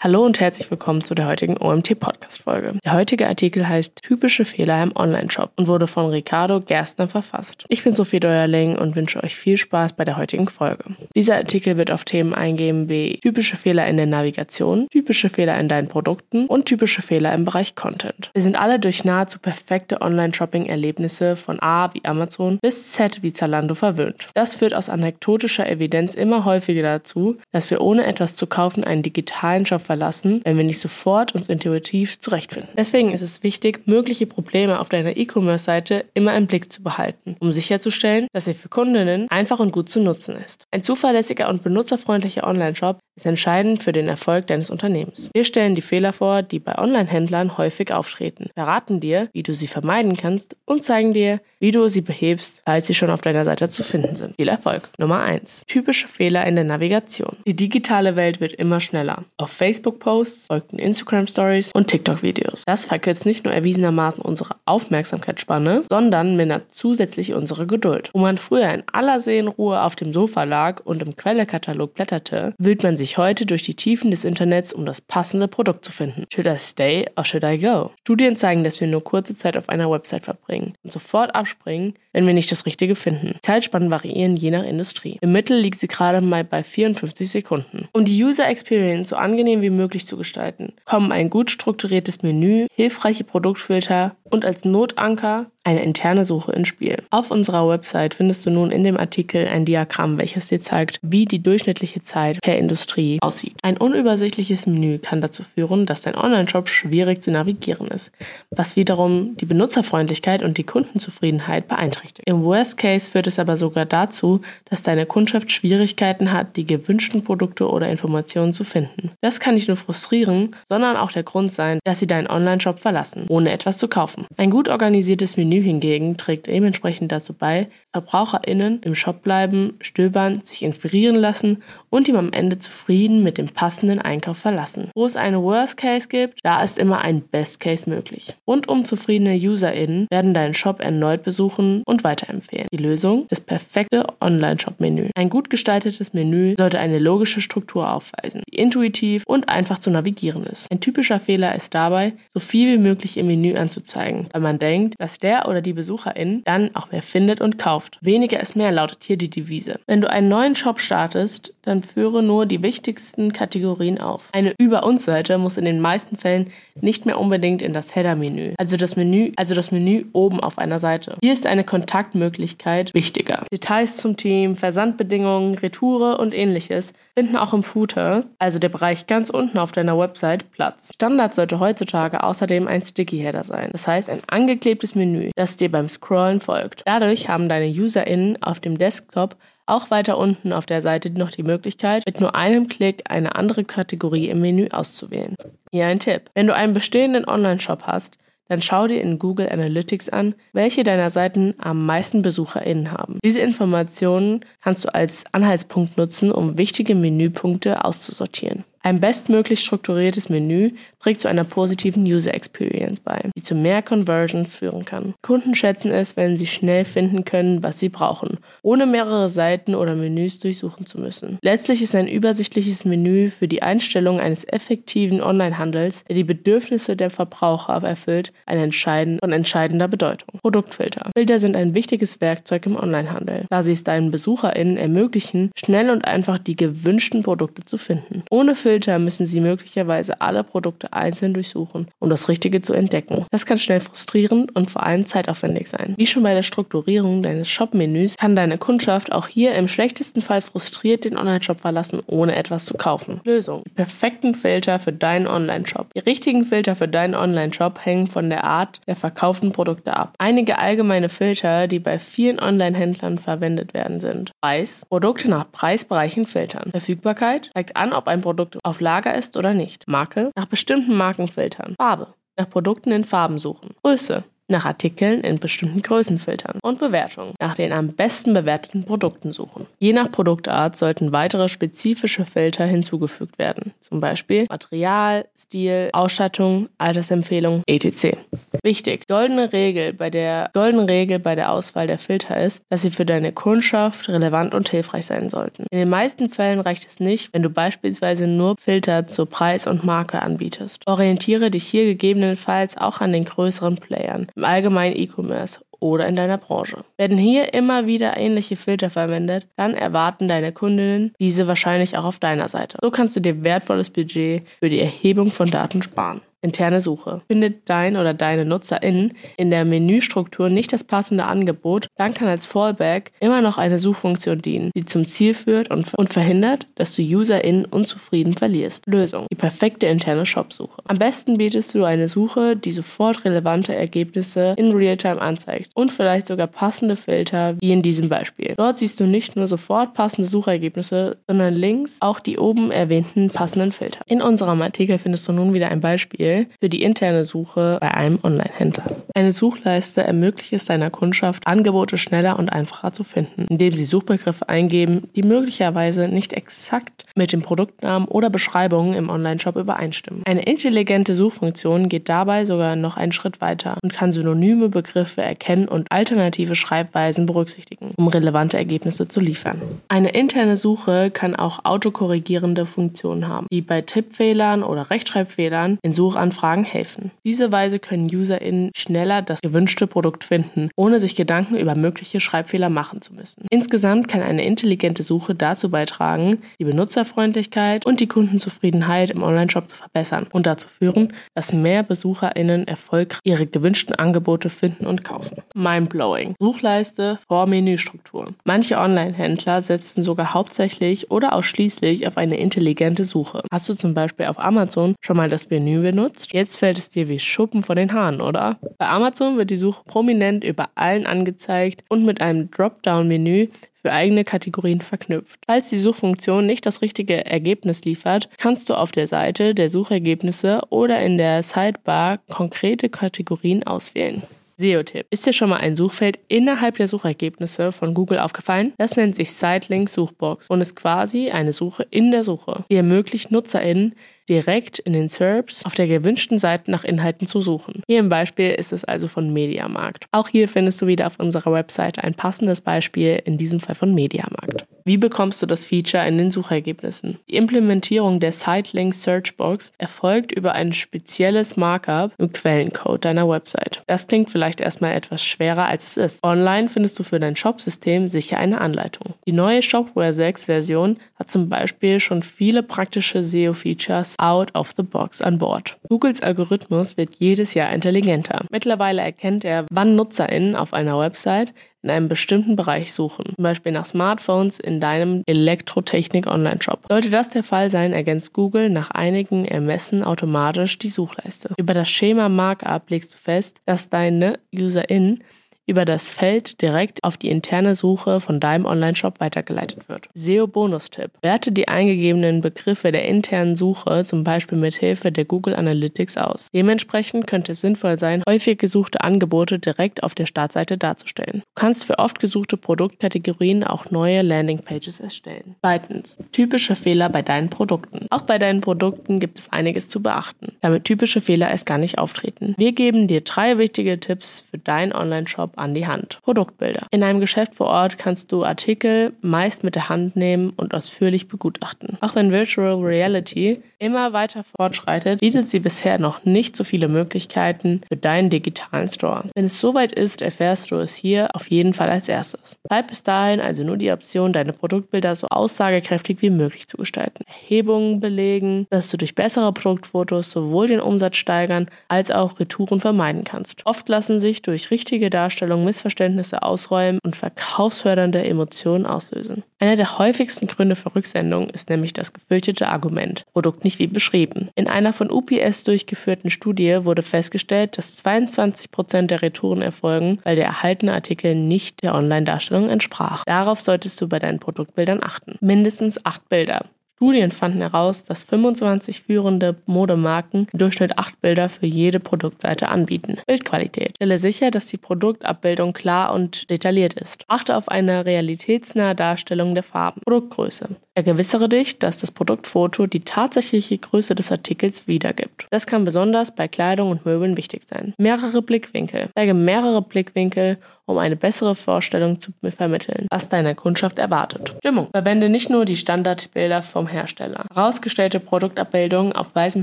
Hallo 0.05 0.25
und 0.25 0.41
herzlich 0.41 0.69
willkommen 0.69 1.03
zu 1.03 1.15
der 1.15 1.29
heutigen 1.29 1.59
OMT-Podcast-Folge. 1.59 2.75
Der 2.85 2.93
heutige 2.93 3.29
Artikel 3.29 3.69
heißt 3.69 4.03
Typische 4.03 4.45
Fehler 4.45 4.83
im 4.83 4.91
Online-Shop 4.97 5.53
und 5.55 5.69
wurde 5.69 5.87
von 5.87 6.11
Ricardo 6.11 6.59
Gerstner 6.61 7.07
verfasst. 7.07 7.65
Ich 7.69 7.85
bin 7.85 7.95
Sophie 7.95 8.19
Deuerling 8.19 8.77
und 8.77 8.97
wünsche 8.97 9.23
euch 9.23 9.37
viel 9.37 9.57
Spaß 9.57 9.93
bei 9.93 10.05
der 10.05 10.17
heutigen 10.17 10.49
Folge. 10.49 10.83
Dieser 11.15 11.37
Artikel 11.37 11.77
wird 11.77 11.93
auf 11.93 12.05
Themen 12.05 12.35
eingehen 12.35 12.89
wie 12.89 13.21
typische 13.23 13.57
Fehler 13.57 13.87
in 13.87 13.97
der 13.97 14.07
Navigation, 14.07 14.89
typische 14.91 15.29
Fehler 15.29 15.57
in 15.61 15.69
deinen 15.69 15.87
Produkten 15.87 16.47
und 16.47 16.67
typische 16.67 17.03
Fehler 17.03 17.33
im 17.33 17.45
Bereich 17.45 17.77
Content. 17.77 18.33
Wir 18.35 18.43
sind 18.43 18.57
alle 18.57 18.81
durch 18.81 19.05
nahezu 19.05 19.39
perfekte 19.39 20.01
Online-Shopping-Erlebnisse 20.01 21.37
von 21.37 21.63
A 21.63 21.95
wie 21.95 22.05
Amazon 22.05 22.59
bis 22.61 22.91
Z 22.91 23.23
wie 23.23 23.33
Zalando 23.33 23.77
verwöhnt. 23.77 24.31
Das 24.35 24.57
führt 24.57 24.75
aus 24.75 24.89
anekdotischer 24.89 25.71
Evidenz 25.71 26.17
immer 26.17 26.45
häufiger 26.45 26.83
dazu, 26.83 27.37
dass 27.53 27.71
wir 27.71 27.81
ohne 27.81 28.05
etwas 28.05 28.35
zu 28.35 28.49
kaufen 28.49 28.83
einen 28.83 29.05
digitalen 29.05 29.65
Shop 29.65 29.92
verlassen, 29.93 30.41
wenn 30.45 30.57
wir 30.57 30.65
nicht 30.65 30.79
sofort 30.79 31.35
uns 31.35 31.51
intuitiv 31.51 32.19
zurechtfinden. 32.19 32.71
Deswegen 32.79 33.13
ist 33.13 33.21
es 33.21 33.43
wichtig, 33.43 33.87
mögliche 33.87 34.27
Probleme 34.27 34.81
auf 34.81 34.89
deiner 34.89 35.19
E-Commerce-Seite 35.19 36.07
immer 36.15 36.35
im 36.35 36.47
Blick 36.47 36.73
zu 36.73 36.83
behalten, 36.83 37.37
um 37.41 37.53
sicherzustellen, 37.53 38.27
dass 38.33 38.47
sie 38.47 38.55
für 38.55 38.71
Kundinnen 38.71 39.29
einfach 39.29 39.61
und 39.61 39.71
gut 39.71 39.91
zu 39.91 40.01
nutzen 40.01 40.35
ist. 40.43 40.67
Ein 40.71 40.83
zuverlässiger 40.83 41.51
und 41.51 41.63
benutzerfreundlicher 41.63 42.45
Online-Shop 42.45 43.01
ist 43.17 43.27
entscheidend 43.27 43.83
für 43.83 43.93
den 43.93 44.09
Erfolg 44.09 44.47
deines 44.47 44.71
Unternehmens. 44.71 45.31
Wir 45.35 45.45
stellen 45.45 45.75
die 45.75 45.83
Fehler 45.83 46.13
vor, 46.13 46.43
die 46.43 46.59
bei 46.59 46.79
Online-Händlern 46.79 47.59
häufig 47.59 47.93
auftreten, 47.93 48.51
verraten 48.55 49.01
dir, 49.01 49.29
wie 49.33 49.43
du 49.43 49.53
sie 49.53 49.67
vermeiden 49.67 50.17
kannst 50.17 50.57
und 50.65 50.85
zeigen 50.85 51.13
dir, 51.13 51.41
wie 51.61 51.71
du 51.71 51.89
sie 51.89 52.01
behebst, 52.01 52.63
falls 52.65 52.87
sie 52.87 52.95
schon 52.95 53.11
auf 53.11 53.21
deiner 53.21 53.45
Seite 53.45 53.69
zu 53.69 53.83
finden 53.83 54.17
sind. 54.17 54.35
Viel 54.37 54.49
Erfolg. 54.49 54.89
Nummer 54.99 55.21
1. 55.21 55.63
Typische 55.67 56.09
Fehler 56.09 56.47
in 56.47 56.57
der 56.57 56.65
Navigation. 56.65 57.37
Die 57.47 57.57
digitale 57.57 58.17
Welt 58.17 58.41
wird 58.41 58.55
immer 58.55 58.81
schneller. 58.81 59.25
Auf 59.37 59.51
Facebook-Posts 59.51 60.47
folgten 60.47 60.79
Instagram-Stories 60.79 61.73
und 61.75 61.89
TikTok-Videos. 61.89 62.65
Das 62.67 62.87
verkürzt 62.87 63.27
nicht 63.27 63.45
nur 63.45 63.53
erwiesenermaßen 63.53 64.23
unsere 64.23 64.57
Aufmerksamkeitsspanne, 64.65 65.85
sondern 65.91 66.37
mindert 66.37 66.73
zusätzlich 66.73 67.35
unsere 67.35 67.67
Geduld. 67.67 68.11
Wo 68.13 68.21
man 68.21 68.39
früher 68.39 68.73
in 68.73 68.83
aller 68.91 69.21
Seelenruhe 69.21 69.83
auf 69.83 69.97
dem 69.97 70.13
Sofa 70.13 70.45
lag 70.45 70.81
und 70.85 71.03
im 71.03 71.17
Quellekatalog 71.17 71.95
blätterte, 71.95 72.55
wühlt 72.59 72.83
man 72.83 72.97
sich 72.97 73.02
sich 73.03 73.19
heute 73.19 73.47
durch 73.47 73.63
die 73.65 73.75
Tiefen 73.75 74.13
des 74.13 74.25
Internets, 74.25 74.73
um 74.73 74.87
das 74.87 75.01
passende 75.01 75.49
Produkt 75.49 75.85
zu 75.85 75.91
finden. 75.91 76.25
Should 76.33 76.47
I 76.47 76.57
stay 76.57 77.07
or 77.17 77.25
should 77.25 77.43
I 77.43 77.59
go? 77.59 77.91
Studien 78.01 78.37
zeigen, 78.37 78.63
dass 78.63 78.81
wir 78.81 78.87
nur 78.87 79.03
kurze 79.03 79.35
Zeit 79.35 79.57
auf 79.57 79.69
einer 79.69 79.91
Website 79.91 80.25
verbringen 80.25 80.75
und 80.85 80.93
sofort 80.93 81.35
abspringen, 81.35 81.95
wenn 82.13 82.27
wir 82.27 82.35
nicht 82.35 82.53
das 82.53 82.65
Richtige 82.65 82.95
finden. 82.95 83.35
Zeitspannen 83.43 83.91
variieren 83.91 84.37
je 84.37 84.53
nach 84.53 84.63
Industrie. 84.63 85.19
Im 85.21 85.33
Mittel 85.33 85.59
liegt 85.59 85.81
sie 85.81 85.89
gerade 85.89 86.21
mal 86.21 86.45
bei 86.45 86.63
54 86.63 87.29
Sekunden. 87.29 87.89
Um 87.93 88.05
die 88.05 88.23
User 88.23 88.49
Experience 88.49 89.09
so 89.09 89.17
angenehm 89.17 89.63
wie 89.63 89.71
möglich 89.71 90.07
zu 90.07 90.17
gestalten, 90.17 90.73
kommen 90.85 91.11
ein 91.11 91.29
gut 91.29 91.51
strukturiertes 91.51 92.23
Menü, 92.23 92.67
hilfreiche 92.75 93.25
Produktfilter 93.25 94.15
und 94.33 94.45
als 94.45 94.65
Notanker 94.65 95.47
eine 95.65 95.83
interne 95.83 96.25
Suche 96.25 96.53
ins 96.53 96.69
Spiel. 96.69 97.03
Auf 97.11 97.31
unserer 97.31 97.69
Website 97.69 98.15
findest 98.15 98.45
du 98.45 98.51
nun 98.51 98.71
in 98.73 98.83
dem 98.83 98.97
Artikel 98.97 99.47
ein 99.47 99.65
Diagramm, 99.65 100.19
welches 100.19 100.49
dir 100.49 100.61
zeigt, 100.61 100.99
wie 101.03 101.25
die 101.25 101.43
durchschnittliche 101.43 102.03
Zeit 102.03 102.41
per 102.43 102.59
Industrie 102.59 103.19
aussieht. 103.21 103.57
Ein 103.63 103.77
unübersichtliches 103.77 104.67
Menü 104.67 104.99
kann 104.99 105.21
dazu 105.21 105.45
führen, 105.45 105.87
dass 105.87 106.03
dein 106.03 106.17
Online-Shop 106.17 106.69
schwierig 106.69 107.23
zu 107.23 107.31
navigieren 107.31 107.89
ist, 107.89 108.11
was 108.51 108.77
wiederum 108.77 109.37
die 109.37 109.45
Benutzerfreundlichkeit 109.45 110.43
und 110.43 110.59
die 110.59 110.65
Kundenzufriedenheit 110.65 111.69
beeinträchtigt. 111.69 112.27
Im 112.27 112.43
Worst 112.43 112.77
Case 112.77 113.11
führt 113.11 113.29
es 113.29 113.39
aber 113.39 113.57
sogar 113.57 113.85
dazu, 113.85 114.41
dass 114.65 114.83
deine 114.83 115.07
Kundschaft 115.07 115.53
Schwierigkeiten 115.53 116.33
hat, 116.33 116.57
die 116.57 116.67
gewünschten 116.67 117.23
Produkte 117.23 117.69
oder 117.69 117.89
Informationen 117.89 118.53
zu 118.53 118.65
finden. 118.65 119.13
Das 119.21 119.39
kann 119.39 119.55
nicht 119.55 119.69
nur 119.69 119.77
frustrieren, 119.77 120.57
sondern 120.69 120.97
auch 120.97 121.13
der 121.13 121.23
Grund 121.23 121.53
sein, 121.53 121.79
dass 121.85 122.01
sie 122.01 122.07
deinen 122.09 122.27
Online-Shop 122.27 122.81
verlassen, 122.81 123.27
ohne 123.29 123.53
etwas 123.53 123.79
zu 123.79 123.87
kaufen. 123.87 124.22
Ein 124.37 124.51
gut 124.51 124.69
organisiertes 124.69 125.37
Menü 125.37 125.53
Menü 125.53 125.63
hingegen 125.63 126.17
trägt 126.17 126.47
dementsprechend 126.47 127.13
dazu 127.13 127.35
bei, 127.35 127.69
VerbraucherInnen 127.93 128.81
im 128.83 128.95
Shop 128.95 129.23
bleiben, 129.23 129.75
stöbern, 129.81 130.41
sich 130.45 130.63
inspirieren 130.63 131.17
lassen 131.17 131.63
und 131.91 132.09
ihm 132.09 132.17
am 132.17 132.33
Ende 132.33 132.59
zufrieden 132.59 133.23
mit 133.23 133.39
dem 133.39 133.49
passenden 133.49 134.01
Einkauf 134.01 134.39
verlassen. 134.39 134.91
Wo 134.95 135.05
es 135.05 135.17
eine 135.17 135.43
Worst 135.43 135.77
Case 135.77 136.09
gibt, 136.09 136.39
da 136.43 136.63
ist 136.63 136.79
immer 136.79 137.01
ein 137.03 137.21
Best 137.23 137.61
Case 137.61 137.89
möglich. 137.89 138.37
Rundum 138.47 138.85
zufriedene 138.85 139.35
UserInnen 139.35 140.07
werden 140.11 140.33
deinen 140.33 140.55
Shop 140.55 140.81
erneut 140.81 141.23
besuchen 141.23 141.83
und 141.87 142.05
weiterempfehlen. 142.05 142.69
Die 142.73 142.79
Lösung? 142.79 143.27
Das 143.29 143.41
perfekte 143.41 144.07
Online-Shop-Menü. 144.21 145.11
Ein 145.15 145.29
gut 145.29 145.51
gestaltetes 145.51 146.13
Menü 146.13 146.55
sollte 146.57 146.79
eine 146.79 146.99
logische 146.99 147.41
Struktur 147.41 147.93
aufweisen, 147.93 148.43
die 148.49 148.57
intuitiv 148.57 149.25
und 149.27 149.49
einfach 149.49 149.79
zu 149.79 149.91
navigieren 149.91 150.45
ist. 150.45 150.71
Ein 150.71 150.81
typischer 150.81 151.21
Fehler 151.21 151.55
ist 151.55 151.75
dabei, 151.75 152.15
so 152.33 152.41
viel 152.41 152.73
wie 152.75 152.83
möglich 152.83 153.17
im 153.17 153.27
Menü 153.27 153.57
anzuzeigen, 153.57 154.12
weil 154.33 154.41
man 154.41 154.59
denkt, 154.59 154.95
dass 154.99 155.19
der 155.19 155.49
oder 155.49 155.61
die 155.61 155.73
Besucherin 155.73 156.43
dann 156.45 156.75
auch 156.75 156.91
mehr 156.91 157.03
findet 157.03 157.41
und 157.41 157.59
kauft. 157.59 157.99
Weniger 158.01 158.41
ist 158.41 158.57
mehr 158.57 158.73
lautet 158.73 158.99
hier 159.03 159.17
die 159.17 159.31
Devise. 159.31 159.81
Wenn 159.87 160.01
du 160.01 160.11
einen 160.11 160.29
neuen 160.29 160.55
Shop 160.55 160.81
startest, 160.81 161.55
dann 161.63 161.83
führe 161.83 162.23
nur 162.23 162.47
die 162.47 162.63
wichtigsten 162.63 163.33
Kategorien 163.33 164.01
auf. 164.01 164.29
Eine 164.33 164.55
Über 164.59 164.85
uns 164.85 165.05
Seite 165.05 165.39
muss 165.39 165.57
in 165.57 165.65
den 165.65 165.81
meisten 165.81 166.17
Fällen 166.17 166.51
nicht 166.81 167.07
mehr 167.07 167.19
unbedingt 167.19 167.63
in 167.63 167.73
das 167.73 167.95
Header-Menü, 167.95 168.55
also 168.59 168.77
das 168.77 168.97
Menü, 168.97 169.33
also 169.37 169.55
das 169.55 169.71
Menü 169.71 170.07
oben 170.13 170.41
auf 170.41 170.59
einer 170.59 170.79
Seite. 170.79 171.17
Hier 171.23 171.33
ist 171.33 171.47
eine 171.47 171.65
Kontaktmöglichkeit 171.65 172.95
wichtiger. 172.95 173.45
Details 173.53 173.97
zum 173.97 174.17
Team, 174.17 174.57
Versandbedingungen, 174.57 175.55
Retoure 175.57 176.19
und 176.19 176.35
ähnliches 176.35 176.93
finden 177.15 177.37
auch 177.37 177.53
im 177.53 177.63
Footer, 177.63 178.25
also 178.39 178.59
der 178.59 178.71
Bereich 178.71 179.07
ganz 179.07 179.31
unten 179.31 179.59
auf 179.59 179.73
deiner 179.73 179.99
Website, 179.99 180.51
Platz. 180.51 180.91
Standard 180.95 181.35
sollte 181.35 181.61
heutzutage 181.61 182.23
außerdem 182.23 182.67
ein 182.67 182.83
Sticky-Header 182.83 183.45
sein, 183.45 183.69
das 183.73 183.87
heißt 183.87 183.92
ein 183.93 184.23
angeklebtes 184.27 184.95
Menü, 184.95 185.31
das 185.37 185.57
dir 185.57 185.71
beim 185.71 185.89
Scrollen 185.89 186.41
folgt. 186.41 186.83
Dadurch 186.87 187.29
haben 187.29 187.49
deine 187.49 187.69
UserInnen 187.69 188.43
auf 188.43 188.61
dem 188.61 188.79
Desktop 188.79 189.37
auch 189.67 189.91
weiter 189.91 190.19
unten 190.19 190.53
auf 190.53 190.67
der 190.67 190.83
Seite 190.83 191.11
noch 191.11 191.31
die 191.31 191.43
Möglichkeit, 191.43 192.05
mit 192.07 192.21
nur 192.21 192.35
einem 192.35 192.69
Klick 192.69 193.03
eine 193.09 193.35
andere 193.37 193.65
Kategorie 193.65 194.29
im 194.29 194.41
Menü 194.41 194.69
auszuwählen. 194.71 195.37
Hier 195.71 195.87
ein 195.87 196.01
Tipp. 196.01 196.31
Wenn 196.35 196.47
du 196.47 196.55
einen 196.55 196.73
bestehenden 196.73 197.27
Online-Shop 197.27 197.83
hast, 197.85 198.19
dann 198.49 198.61
schau 198.61 198.87
dir 198.87 199.01
in 199.01 199.19
Google 199.19 199.49
Analytics 199.49 200.09
an, 200.11 200.35
welche 200.53 200.83
deiner 200.83 201.09
Seiten 201.11 201.55
am 201.59 201.87
meisten 201.87 202.21
BesucherInnen 202.23 202.93
haben. 202.93 203.19
Diese 203.25 203.41
Informationen 203.41 204.45
kannst 204.63 204.85
du 204.85 204.95
als 204.95 205.25
Anhaltspunkt 205.33 205.97
nutzen, 205.97 206.31
um 206.31 206.59
wichtige 206.59 206.95
Menüpunkte 206.95 207.85
auszusortieren. 207.85 208.65
Ein 208.85 208.99
bestmöglich 208.99 209.61
strukturiertes 209.61 210.29
Menü 210.29 210.73
trägt 210.99 211.21
zu 211.21 211.29
einer 211.29 211.45
positiven 211.45 212.03
User 212.03 212.35
Experience 212.35 212.99
bei, 212.99 213.31
die 213.37 213.43
zu 213.43 213.55
mehr 213.55 213.81
Conversions 213.81 214.57
führen 214.57 214.85
kann. 214.85 215.15
Kunden 215.23 215.55
schätzen 215.55 215.93
es, 215.93 216.17
wenn 216.17 216.37
sie 216.37 216.49
schnell 216.49 216.85
finden 216.85 217.25
können, 217.25 217.63
was 217.63 217.79
sie 217.79 217.89
brauchen, 217.89 218.39
ohne 218.63 218.87
mehrere 218.87 219.29
Seiten 219.29 219.77
oder 219.77 219.95
Menüs 219.95 220.41
durchsuchen 220.41 220.87
zu 220.87 220.99
müssen. 220.99 221.39
Letztlich 221.43 221.81
ist 221.81 221.95
ein 221.95 222.09
übersichtliches 222.09 222.85
Menü 222.85 223.31
für 223.31 223.47
die 223.47 223.63
Einstellung 223.63 224.19
eines 224.19 224.43
effektiven 224.49 225.23
Onlinehandels, 225.23 226.03
der 226.05 226.17
die 226.17 226.25
Bedürfnisse 226.25 226.97
der 226.97 227.11
Verbraucher 227.11 227.81
erfüllt, 227.85 228.33
eine 228.47 228.65
entscheidend 228.65 229.21
von 229.21 229.33
entscheidender 229.33 229.87
Bedeutung. 229.87 230.41
Produktfilter. 230.41 231.11
Filter 231.17 231.39
sind 231.39 231.55
ein 231.55 231.75
wichtiges 231.75 232.21
Werkzeug 232.21 232.67
im 232.67 232.77
Onlinehandel, 232.77 233.47
da 233.49 233.63
sie 233.63 233.73
es 233.73 233.85
deinen 233.85 234.11
BesucherInnen 234.11 234.77
ermöglichen, 234.77 235.53
schnell 235.55 235.91
und 235.91 236.05
einfach 236.05 236.39
die 236.39 236.57
gewünschten 236.57 237.23
Produkte 237.23 237.65
zu 237.65 237.79
finden. 237.79 238.25
Ohne 238.29 238.57
Filter 238.57 238.72
Filter 238.73 238.99
müssen 238.99 239.27
Sie 239.27 239.41
möglicherweise 239.41 240.23
alle 240.23 240.43
Produkte 240.45 240.95
einzeln 240.95 241.35
durchsuchen, 241.35 241.89
um 241.99 242.09
das 242.09 242.31
Richtige 242.31 242.63
zu 242.63 242.73
entdecken. 242.73 243.27
Das 243.31 243.45
kann 243.45 243.59
schnell 243.59 243.81
frustrierend 243.81 244.57
und 244.57 244.71
vor 244.71 244.83
allem 244.83 245.05
zeitaufwendig 245.05 245.69
sein. 245.69 245.93
Wie 245.99 246.07
schon 246.07 246.23
bei 246.23 246.33
der 246.33 246.43
Strukturierung 246.43 247.23
deines 247.23 247.51
Shop-Menüs 247.51 248.17
kann 248.17 248.35
deine 248.35 248.57
Kundschaft 248.57 249.13
auch 249.13 249.27
hier 249.27 249.55
im 249.57 249.69
schlechtesten 249.69 250.23
Fall 250.23 250.41
frustriert 250.41 251.05
den 251.05 251.19
Online-Shop 251.19 251.61
verlassen, 251.61 252.01
ohne 252.07 252.35
etwas 252.35 252.65
zu 252.65 252.73
kaufen. 252.73 253.21
Lösung. 253.25 253.63
Die 253.67 253.75
perfekten 253.75 254.35
Filter 254.35 254.79
für 254.79 254.95
deinen 254.95 255.27
Online-Shop. 255.27 255.93
Die 255.95 256.01
richtigen 256.01 256.45
Filter 256.45 256.75
für 256.75 256.89
deinen 256.89 257.15
Online-Shop 257.15 257.85
hängen 257.85 258.07
von 258.07 258.31
der 258.31 258.45
Art 258.45 258.81
der 258.87 258.97
verkauften 258.97 259.53
Produkte 259.53 259.95
ab. 259.95 260.15
Einige 260.17 260.59
allgemeine 260.59 261.11
Filter, 261.11 261.69
die 261.69 261.79
bei 261.79 261.99
vielen 261.99 262.41
Online-Händlern 262.41 263.19
verwendet 263.19 263.75
werden, 263.75 264.01
sind 264.01 264.33
Preis, 264.41 264.87
Produkte 264.89 265.29
nach 265.29 265.53
Preisbereichen 265.53 266.27
filtern. 266.27 266.71
Verfügbarkeit 266.71 267.51
zeigt 267.53 267.77
an, 267.77 267.93
ob 267.93 268.09
ein 268.09 268.23
Produkt 268.23 268.62
auf 268.63 268.81
Lager 268.81 269.15
ist 269.15 269.37
oder 269.37 269.55
nicht. 269.55 269.89
Marke 269.89 270.31
nach 270.37 270.47
bestimmten 270.47 270.97
Marken 270.97 271.29
filtern. 271.29 271.75
Farbe 271.79 272.15
nach 272.37 272.49
Produkten 272.49 272.91
in 272.93 273.05
Farben 273.05 273.39
suchen. 273.39 273.75
Größe 273.83 274.25
nach 274.53 274.65
Artikeln 274.65 275.23
in 275.23 275.39
bestimmten 275.39 275.83
Größen 275.83 276.19
filtern 276.19 276.59
und 276.63 276.79
Bewertungen 276.79 277.35
nach 277.41 277.57
den 277.57 277.73
am 277.73 277.89
besten 277.89 278.33
bewerteten 278.33 278.85
Produkten 278.85 279.33
suchen. 279.33 279.67
Je 279.79 279.93
nach 279.93 280.13
Produktart 280.13 280.77
sollten 280.77 281.13
weitere 281.13 281.49
spezifische 281.49 282.25
Filter 282.25 282.65
hinzugefügt 282.65 283.39
werden, 283.39 283.73
zum 283.81 284.01
Beispiel 284.01 284.47
Material, 284.49 285.27
Stil, 285.37 285.91
Ausstattung, 285.93 286.69
Altersempfehlung, 286.79 287.63
etc. 287.67 288.17
Wichtig, 288.63 289.09
goldene 289.09 289.53
Regel 289.53 289.93
bei 289.93 290.11
der 290.11 290.51
goldene 290.55 290.89
Regel 290.89 291.19
bei 291.19 291.35
der 291.35 291.51
Auswahl 291.51 291.87
der 291.87 291.99
Filter 291.99 292.41
ist, 292.41 292.63
dass 292.69 292.83
sie 292.83 292.91
für 292.91 293.05
deine 293.05 293.33
Kundschaft 293.33 294.09
relevant 294.09 294.55
und 294.55 294.69
hilfreich 294.69 295.07
sein 295.07 295.31
sollten. 295.31 295.67
In 295.71 295.79
den 295.79 295.89
meisten 295.89 296.31
Fällen 296.31 296.61
reicht 296.61 296.87
es 296.87 297.01
nicht, 297.01 297.33
wenn 297.33 297.43
du 297.43 297.51
beispielsweise 297.51 298.27
nur 298.27 298.57
Filter 298.59 299.07
zur 299.07 299.27
Preis 299.27 299.67
und 299.67 299.85
Marke 299.85 300.23
anbietest. 300.23 300.87
Orientiere 300.87 301.51
dich 301.51 301.65
hier 301.65 301.85
gegebenenfalls 301.85 302.77
auch 302.77 303.01
an 303.01 303.13
den 303.13 303.25
größeren 303.25 303.77
Playern 303.77 304.29
im 304.35 304.42
allgemeinen 304.45 304.97
E-Commerce 304.97 305.61
oder 305.81 306.07
in 306.07 306.17
deiner 306.17 306.39
Branche. 306.39 306.85
Werden 306.97 307.19
hier 307.19 307.53
immer 307.55 307.87
wieder 307.87 308.17
ähnliche 308.17 308.57
Filter 308.57 308.89
verwendet, 308.89 309.49
dann 309.57 309.75
erwarten 309.75 310.29
deine 310.29 310.53
Kundinnen 310.53 311.13
diese 311.19 311.49
wahrscheinlich 311.49 311.97
auch 311.97 312.05
auf 312.05 312.19
deiner 312.21 312.49
Seite. 312.49 312.79
So 312.81 312.91
kannst 312.91 313.17
du 313.17 313.21
dir 313.21 313.43
wertvolles 313.43 313.91
Budget 313.91 314.47
für 314.61 314.69
die 314.69 314.81
Erhebung 314.81 315.33
von 315.33 315.51
Daten 315.51 315.83
sparen. 315.83 316.21
Interne 316.43 316.81
Suche. 316.81 317.23
Findet 317.29 317.69
dein 317.71 317.97
oder 317.97 318.15
deine 318.15 318.45
NutzerInnen 318.45 319.15
in 319.37 319.51
der 319.51 319.65
Menüstruktur 319.65 320.49
nicht 320.49 320.73
das 320.73 320.85
passende 320.85 321.25
Angebot, 321.25 321.87
dann 321.97 322.15
kann 322.15 322.29
als 322.29 322.47
Fallback 322.47 323.13
immer 323.21 323.41
noch 323.41 323.59
eine 323.59 323.79
Suchfunktion 323.79 324.43
dienen, 324.43 324.71
die 324.77 324.85
zum 324.85 325.09
Ziel 325.09 325.35
führt 325.35 325.71
und, 325.71 325.93
verhindert, 326.13 326.67
dass 326.75 326.95
du 326.97 327.03
UserInnen 327.03 327.65
unzufrieden 327.65 328.37
verlierst. 328.37 328.87
Lösung. 328.87 329.27
Die 329.31 329.37
perfekte 329.37 329.87
interne 329.87 330.27
Shopsuche. 330.27 330.83
Am 330.85 330.99
besten 330.99 331.39
bietest 331.39 331.75
du 331.75 331.85
eine 331.85 332.09
Suche, 332.09 332.57
die 332.57 332.73
sofort 332.73 333.25
relevante 333.25 333.75
Ergebnisse 333.75 334.55
in 334.57 334.73
Realtime 334.73 335.21
anzeigt 335.21 335.71
und 335.75 335.93
vielleicht 335.93 336.27
sogar 336.27 336.49
passende 336.49 336.97
Filter, 336.97 337.57
wie 337.61 337.73
in 337.73 337.83
diesem 337.83 338.09
Beispiel. 338.09 338.55
Dort 338.57 338.79
siehst 338.79 338.99
du 338.99 339.07
nicht 339.07 339.37
nur 339.37 339.47
sofort 339.47 339.95
passende 339.95 340.29
Suchergebnisse, 340.29 341.19
sondern 341.29 341.55
links 341.55 341.99
auch 342.01 342.21
die 342.21 342.39
oben 342.39 342.71
erwähnten 342.73 343.31
passenden 343.31 343.73
Filter. 343.73 344.01
In 344.07 344.21
unserem 344.21 344.61
Artikel 344.61 344.99
findest 344.99 345.29
du 345.29 345.33
nun 345.33 345.55
wieder 345.55 345.69
ein 345.69 345.81
Beispiel, 345.81 346.32
Beispiel 346.33 346.47
für 346.61 346.69
die 346.69 346.83
interne 346.83 347.25
Suche 347.25 347.79
bei 347.81 347.93
einem 347.93 348.19
Online-Händler. 348.23 348.85
Eine 349.15 349.33
Suchleiste 349.33 350.03
ermöglicht 350.03 350.53
es 350.53 350.65
deiner 350.65 350.91
Kundschaft, 350.91 351.47
Angebote 351.47 351.99
schneller 351.99 352.39
und 352.39 352.51
einfacher 352.51 352.93
zu 352.93 353.05
finden, 353.05 353.47
indem 353.49 353.73
sie 353.73 353.85
Suchbegriffe 353.85 354.49
eingeben, 354.49 355.09
die 355.15 355.23
möglicherweise 355.23 356.09
nicht 356.09 356.33
exakt 356.33 357.07
mit 357.15 357.33
dem 357.33 357.43
Produktnamen 357.43 358.09
oder 358.09 358.31
Beschreibungen 358.31 358.95
im 358.95 359.11
Online-Shop 359.11 359.57
übereinstimmen. 359.57 360.23
Eine 360.25 360.43
intelligente 360.43 361.15
Suchfunktion 361.15 361.89
geht 361.89 362.09
dabei 362.09 362.45
sogar 362.45 362.77
noch 362.77 362.97
einen 362.97 363.13
Schritt 363.13 363.41
weiter 363.41 363.77
und 363.83 363.93
kann 363.93 364.13
synonyme 364.13 364.69
Begriffe 364.69 365.23
erkennen 365.23 365.69
und 365.69 365.91
alternative 365.93 366.55
Schreibweisen 366.55 367.27
berücksichtigen, 367.27 367.93
um 367.97 368.09
relevante 368.09 368.57
Ergebnisse 368.57 369.09
zu 369.09 369.21
liefern. 369.21 369.61
Eine 369.89 370.11
interne 370.11 370.57
Suche 370.57 371.11
kann 371.11 371.37
auch 371.37 371.65
autokorrigierende 371.65 372.67
Funktionen 372.67 373.29
haben, 373.29 373.47
die 373.53 373.61
bei 373.61 373.83
Tippfehlern 373.83 374.63
oder 374.63 374.91
Rechtschreibfehlern 374.91 375.79
in 375.83 375.93
Such 375.93 376.17
Suchanfragen 376.23 376.65
helfen. 376.65 377.11
Diese 377.25 377.51
Weise 377.51 377.81
können 377.81 378.07
UserInnen 378.07 378.71
schneller 378.77 379.23
das 379.23 379.41
gewünschte 379.41 379.89
Produkt 379.89 380.23
finden, 380.23 380.71
ohne 380.77 381.01
sich 381.01 381.17
Gedanken 381.17 381.57
über 381.57 381.75
mögliche 381.75 382.21
Schreibfehler 382.21 382.69
machen 382.69 383.03
zu 383.03 383.13
müssen. 383.15 383.45
Insgesamt 383.51 384.07
kann 384.07 384.23
eine 384.23 384.45
intelligente 384.45 385.03
Suche 385.03 385.35
dazu 385.35 385.69
beitragen, 385.71 386.39
die 386.61 386.65
Benutzerfreundlichkeit 386.65 387.85
und 387.87 387.99
die 387.99 388.07
Kundenzufriedenheit 388.07 389.11
im 389.11 389.25
Onlineshop 389.25 389.69
zu 389.69 389.77
verbessern 389.77 390.29
und 390.31 390.47
dazu 390.47 390.69
führen, 390.69 391.13
dass 391.35 391.53
mehr 391.53 391.83
BesucherInnen 391.83 392.69
erfolgreich 392.69 393.19
ihre 393.25 393.47
gewünschten 393.47 393.97
Angebote 393.97 394.49
finden 394.49 394.87
und 394.87 395.03
kaufen. 395.03 395.43
Mindblowing. 395.55 396.37
Suchleiste 396.39 397.19
vor 397.27 397.47
Menüstruktur. 397.47 398.33
Manche 398.45 398.79
Online-Händler 398.79 399.61
setzen 399.61 400.05
sogar 400.05 400.35
hauptsächlich 400.35 401.11
oder 401.11 401.33
ausschließlich 401.33 402.07
auf 402.07 402.17
eine 402.17 402.39
intelligente 402.39 403.03
Suche. 403.03 403.43
Hast 403.51 403.69
du 403.69 403.75
zum 403.75 403.95
Beispiel 403.95 404.27
auf 404.27 404.39
Amazon 404.39 404.95
schon 405.01 405.17
mal 405.17 405.29
das 405.29 405.51
Menü 405.51 405.83
benutzt? 405.83 406.12
Benutzt. 406.13 406.33
Jetzt 406.33 406.57
fällt 406.57 406.79
es 406.79 406.91
dir 406.91 407.09
wie 407.09 407.19
Schuppen 407.19 407.63
vor 407.63 407.75
den 407.75 407.93
Haaren, 407.93 408.21
oder? 408.21 408.59
Bei 408.79 408.89
Amazon 408.89 409.37
wird 409.37 409.51
die 409.51 409.57
Suche 409.57 409.83
prominent 409.85 410.45
über 410.45 410.71
allen 410.75 411.07
angezeigt 411.07 411.85
und 411.89 412.05
mit 412.05 412.21
einem 412.21 412.51
Dropdown-Menü 412.51 413.49
für 413.81 413.93
eigene 413.93 414.25
Kategorien 414.25 414.81
verknüpft. 414.81 415.41
Falls 415.47 415.71
die 415.71 415.79
Suchfunktion 415.79 416.47
nicht 416.47 416.65
das 416.67 416.83
richtige 416.83 417.25
Ergebnis 417.27 417.85
liefert, 417.85 418.29
kannst 418.39 418.69
du 418.69 418.75
auf 418.75 418.93
der 418.93 419.07
Seite 419.07 419.55
der 419.55 419.69
Suchergebnisse 419.69 420.61
oder 420.71 421.01
in 421.01 421.19
der 421.19 421.43
Sidebar 421.43 422.19
konkrete 422.29 422.89
Kategorien 422.89 423.65
auswählen. 423.65 424.23
SEO-Tipp. 424.59 425.07
Ist 425.11 425.27
dir 425.27 425.33
schon 425.33 425.51
mal 425.51 425.57
ein 425.57 425.75
Suchfeld 425.75 426.21
innerhalb 426.29 426.77
der 426.77 426.87
Suchergebnisse 426.87 427.73
von 427.73 427.95
Google 427.95 428.21
aufgefallen? 428.21 428.73
Das 428.79 428.97
nennt 428.97 429.17
sich 429.17 429.33
Sitelink 429.33 429.89
Suchbox 429.89 430.49
und 430.49 430.61
ist 430.61 430.77
quasi 430.77 431.31
eine 431.31 431.53
Suche 431.53 431.87
in 431.91 432.13
der 432.13 432.23
Suche. 432.23 432.65
Die 432.71 432.77
ermöglicht 432.77 433.33
NutzerInnen, 433.33 433.97
direkt 434.29 434.79
in 434.79 434.93
den 434.93 435.09
SERPs 435.09 435.65
auf 435.65 435.75
der 435.75 435.87
gewünschten 435.87 436.39
Seite 436.39 436.71
nach 436.71 436.85
Inhalten 436.85 437.27
zu 437.27 437.41
suchen. 437.41 437.83
Hier 437.87 438.01
im 438.01 438.09
Beispiel 438.09 438.51
ist 438.51 438.73
es 438.73 438.85
also 438.85 439.09
von 439.09 439.33
Mediamarkt. 439.33 440.07
Auch 440.13 440.29
hier 440.29 440.49
findest 440.49 440.81
du 440.83 440.87
wieder 440.87 441.07
auf 441.07 441.19
unserer 441.19 441.53
Webseite 441.53 442.05
ein 442.05 442.15
passendes 442.15 442.61
Beispiel, 442.61 443.21
in 443.25 443.39
diesem 443.39 443.61
Fall 443.61 443.75
von 443.75 443.95
Mediamarkt. 443.95 444.65
Wie 444.85 444.97
bekommst 444.97 445.41
du 445.41 445.47
das 445.47 445.65
Feature 445.65 446.07
in 446.09 446.19
den 446.19 446.31
Suchergebnissen? 446.31 447.19
Die 447.29 447.37
Implementierung 447.37 448.19
der 448.19 448.33
Sitelink 448.33 448.95
Searchbox 448.95 449.73
erfolgt 449.79 450.33
über 450.33 450.53
ein 450.53 450.73
spezielles 450.73 451.57
Markup 451.57 452.13
im 452.19 452.33
Quellencode 452.33 453.05
deiner 453.05 453.29
Website. 453.29 453.83
Das 453.87 454.09
klingt 454.09 454.31
vielleicht 454.31 454.61
erstmal 454.61 454.95
etwas 454.95 455.23
schwerer 455.23 455.67
als 455.69 455.85
es 455.85 455.97
ist. 455.97 456.25
Online 456.25 456.69
findest 456.69 456.99
du 456.99 457.05
für 457.05 457.21
dein 457.21 457.37
Shopsystem 457.37 458.09
sicher 458.09 458.39
eine 458.39 458.61
Anleitung. 458.61 459.15
Die 459.27 459.33
neue 459.33 459.63
Shopware 459.63 460.13
6 460.13 460.47
Version 460.47 460.99
hat 461.17 461.31
zum 461.31 461.49
Beispiel 461.49 462.01
schon 462.01 462.23
viele 462.23 462.63
praktische 462.63 463.23
SEO-Features 463.23 464.19
out 464.19 464.55
of 464.55 464.73
the 464.77 464.83
box 464.83 465.23
an 465.23 465.39
Bord. 465.39 465.79
Googles 465.89 466.23
Algorithmus 466.23 466.97
wird 466.97 467.17
jedes 467.19 467.55
Jahr 467.55 467.73
intelligenter. 467.73 468.45
Mittlerweile 468.51 469.03
erkennt 469.03 469.45
er, 469.45 469.67
wann 469.71 469.95
NutzerInnen 469.95 470.57
auf 470.57 470.73
einer 470.73 470.99
Website 470.99 471.55
in 471.83 471.91
einem 471.91 472.09
bestimmten 472.09 472.57
Bereich 472.57 472.93
suchen, 472.93 473.25
zum 473.35 473.43
Beispiel 473.43 473.73
nach 473.73 473.87
Smartphones 473.87 474.61
in 474.61 474.81
deinem 474.81 475.23
Elektrotechnik-Online-Shop. 475.27 476.87
Sollte 476.89 477.11
das 477.11 477.29
der 477.29 477.43
Fall 477.43 477.71
sein, 477.71 477.93
ergänzt 477.93 478.33
Google 478.33 478.71
nach 478.71 478.91
einigen 478.91 479.45
Ermessen 479.45 480.05
automatisch 480.05 480.79
die 480.79 480.91
Suchleiste. 480.91 481.51
Über 481.57 481.75
das 481.75 481.89
Schema 481.89 482.29
Markup 482.29 482.89
legst 482.91 483.15
du 483.15 483.19
fest, 483.19 483.61
dass 483.67 483.89
deine 483.89 484.39
UserInnen 484.55 485.25
über 485.67 485.85
das 485.85 486.11
Feld 486.11 486.61
direkt 486.61 487.03
auf 487.05 487.17
die 487.17 487.29
interne 487.29 487.75
Suche 487.75 488.21
von 488.21 488.41
deinem 488.41 488.65
Online-Shop 488.65 489.21
weitergeleitet 489.21 489.89
wird. 489.89 490.09
SEO-Bonustipp. 490.15 491.11
Werte 491.23 491.53
die 491.53 491.69
eingegebenen 491.69 492.41
Begriffe 492.41 492.93
der 492.93 493.07
internen 493.07 493.57
Suche 493.57 494.05
zum 494.05 494.25
Beispiel 494.25 494.59
mit 494.59 494.75
Hilfe 494.75 495.13
der 495.13 495.25
Google 495.25 495.55
Analytics 495.55 496.17
aus. 496.17 496.49
Dementsprechend 496.53 497.27
könnte 497.27 497.53
es 497.53 497.61
sinnvoll 497.61 497.99
sein, 497.99 498.23
häufig 498.29 498.59
gesuchte 498.59 499.03
Angebote 499.03 499.59
direkt 499.59 500.03
auf 500.03 500.15
der 500.15 500.27
Startseite 500.27 500.79
darzustellen. 500.79 501.43
Du 501.55 501.61
kannst 501.61 501.85
für 501.85 501.99
oft 501.99 502.19
gesuchte 502.19 502.57
Produktkategorien 502.57 503.65
auch 503.65 503.91
neue 503.91 504.23
Landingpages 504.23 505.01
erstellen. 505.01 505.57
Zweitens. 505.61 506.19
Typische 506.33 506.77
Fehler 506.77 507.09
bei 507.09 507.23
deinen 507.23 507.51
Produkten. 507.51 508.07
Auch 508.11 508.23
bei 508.23 508.39
deinen 508.39 508.61
Produkten 508.61 509.21
gibt 509.21 509.39
es 509.39 509.53
einiges 509.53 509.89
zu 509.89 510.03
beachten, 510.03 510.53
damit 510.61 510.85
typische 510.85 511.21
Fehler 511.21 511.51
erst 511.51 511.67
gar 511.67 511.79
nicht 511.79 511.99
auftreten. 511.99 512.55
Wir 512.59 512.73
geben 512.73 513.07
dir 513.07 513.21
drei 513.21 513.59
wichtige 513.59 514.01
Tipps 514.01 514.45
für 514.51 514.59
deinen 514.59 514.93
Online-Shop 514.93 515.52
Laptop 515.53 515.63
an 515.63 515.75
die 515.75 515.87
Hand. 515.87 516.19
Produktbilder. 516.23 516.87
In 516.91 517.03
einem 517.03 517.21
Geschäft 517.21 517.55
vor 517.55 517.67
Ort 517.67 517.99
kannst 517.99 518.33
du 518.33 518.45
Artikel 518.45 519.13
meist 519.21 519.65
mit 519.65 519.75
der 519.75 519.89
Hand 519.89 520.17
nehmen 520.17 520.53
und 520.57 520.75
ausführlich 520.75 521.29
begutachten. 521.29 521.99
Auch 522.01 522.15
wenn 522.15 522.33
Virtual 522.33 522.75
Reality 522.83 523.63
immer 523.79 524.13
weiter 524.13 524.45
fortschreitet, 524.45 525.21
bietet 525.21 525.49
sie 525.49 525.61
bisher 525.61 525.99
noch 525.99 526.25
nicht 526.25 526.57
so 526.57 526.65
viele 526.65 526.89
Möglichkeiten 526.89 527.83
für 527.89 527.97
deinen 527.97 528.31
digitalen 528.31 528.89
Store. 528.89 529.25
Wenn 529.35 529.47
es 529.47 529.59
soweit 529.59 529.93
ist, 529.93 530.23
erfährst 530.23 530.71
du 530.71 530.77
es 530.77 530.95
hier 530.95 531.29
auf 531.35 531.51
jeden 531.51 531.75
Fall 531.75 531.91
als 531.91 532.09
erstes. 532.09 532.57
Bleib 532.69 532.89
bis 532.89 533.03
dahin 533.03 533.41
also 533.41 533.65
nur 533.65 533.77
die 533.77 533.91
Option, 533.91 534.33
deine 534.33 534.53
Produktbilder 534.53 535.15
so 535.15 535.27
aussagekräftig 535.29 536.23
wie 536.23 536.31
möglich 536.31 536.69
zu 536.69 536.77
gestalten. 536.77 537.25
Erhebungen 537.27 538.01
belegen, 538.01 538.67
dass 538.71 538.89
du 538.89 538.97
durch 538.97 539.15
bessere 539.15 539.53
Produktfotos 539.53 540.31
sowohl 540.31 540.69
den 540.69 540.81
Umsatz 540.81 541.17
steigern 541.17 541.67
als 541.89 542.11
auch 542.11 542.39
Retouren 542.39 542.81
vermeiden 542.81 543.25
kannst. 543.25 543.63
Oft 543.65 543.89
lassen 543.89 544.19
sich 544.19 544.43
durch 544.43 544.71
richtige 544.71 545.11
Darstellungen 545.11 545.42
Darstellung 545.43 545.65
Missverständnisse 545.65 546.43
ausräumen 546.43 547.01
und 547.03 547.17
verkaufsfördernde 547.17 548.25
Emotionen 548.25 548.87
auslösen. 548.87 549.43
Einer 549.59 549.75
der 549.75 549.99
häufigsten 549.99 550.47
Gründe 550.47 550.77
für 550.77 550.95
Rücksendungen 550.95 551.51
ist 551.51 551.69
nämlich 551.69 551.93
das 551.93 552.13
gefürchtete 552.13 552.69
Argument, 552.69 553.25
Produkt 553.33 553.65
nicht 553.65 553.81
wie 553.81 553.89
beschrieben. 553.89 554.51
In 554.55 554.69
einer 554.69 554.93
von 554.93 555.11
UPS 555.11 555.65
durchgeführten 555.65 556.31
Studie 556.31 556.85
wurde 556.85 557.03
festgestellt, 557.03 557.77
dass 557.77 557.97
22 557.97 558.71
Prozent 558.71 559.11
der 559.11 559.23
Retouren 559.23 559.63
erfolgen, 559.63 560.19
weil 560.23 560.37
der 560.37 560.47
erhaltene 560.47 560.93
Artikel 560.93 561.35
nicht 561.35 561.83
der 561.83 561.97
Online-Darstellung 561.97 562.69
entsprach. 562.69 563.25
Darauf 563.25 563.59
solltest 563.59 564.01
du 564.01 564.09
bei 564.09 564.21
deinen 564.21 564.39
Produktbildern 564.39 565.03
achten. 565.03 565.39
Mindestens 565.41 566.05
acht 566.07 566.29
Bilder. 566.29 566.67
Studien 567.03 567.33
fanden 567.33 567.63
heraus, 567.63 568.05
dass 568.05 568.23
25 568.23 569.03
führende 569.03 569.57
Modemarken 569.67 570.47
im 570.53 570.59
Durchschnitt 570.61 571.01
acht 571.01 571.21
Bilder 571.21 571.49
für 571.49 571.67
jede 571.67 571.99
Produktseite 571.99 572.69
anbieten. 572.69 573.19
Bildqualität. 573.27 573.97
Stelle 573.97 574.21
sicher, 574.21 574.53
dass 574.53 574.67
die 574.67 574.77
Produktabbildung 574.77 575.73
klar 575.73 576.15
und 576.15 576.49
detailliert 576.49 576.95
ist. 576.95 577.25
Achte 577.27 577.57
auf 577.57 577.69
eine 577.69 578.07
realitätsnahe 578.07 578.95
Darstellung 578.95 579.55
der 579.55 579.65
Farben. 579.65 580.01
Produktgröße. 580.05 580.77
Vergewissere 580.95 581.49
dich, 581.49 581.81
dass 581.81 581.99
das 581.99 582.13
Produktfoto 582.13 582.87
die 582.87 583.01
tatsächliche 583.01 583.79
Größe 583.79 584.15
des 584.15 584.31
Artikels 584.31 584.87
wiedergibt. 584.87 585.49
Das 585.51 585.67
kann 585.67 585.85
besonders 585.85 586.33
bei 586.33 586.47
Kleidung 586.47 586.91
und 586.91 587.05
Möbeln 587.05 587.37
wichtig 587.37 587.63
sein. 587.69 587.95
Mehrere 587.99 588.43
Blickwinkel. 588.43 589.09
Zeige 589.17 589.35
mehrere 589.35 589.83
Blickwinkel, 589.83 590.59
um 590.87 590.99
eine 590.99 591.17
bessere 591.17 591.55
Vorstellung 591.55 592.21
zu 592.21 592.33
vermitteln, 592.51 593.07
was 593.11 593.29
deine 593.29 593.55
Kundschaft 593.55 593.99
erwartet. 593.99 594.55
Stimmung. 594.59 594.89
Verwende 594.93 595.29
nicht 595.29 595.51
nur 595.51 595.65
die 595.65 595.77
Standardbilder 595.77 596.63
vom 596.63 596.87
Hersteller. 596.87 597.47
Herausgestellte 597.55 598.21
Produktabbildungen 598.21 599.13
auf 599.13 599.35
weißem 599.35 599.63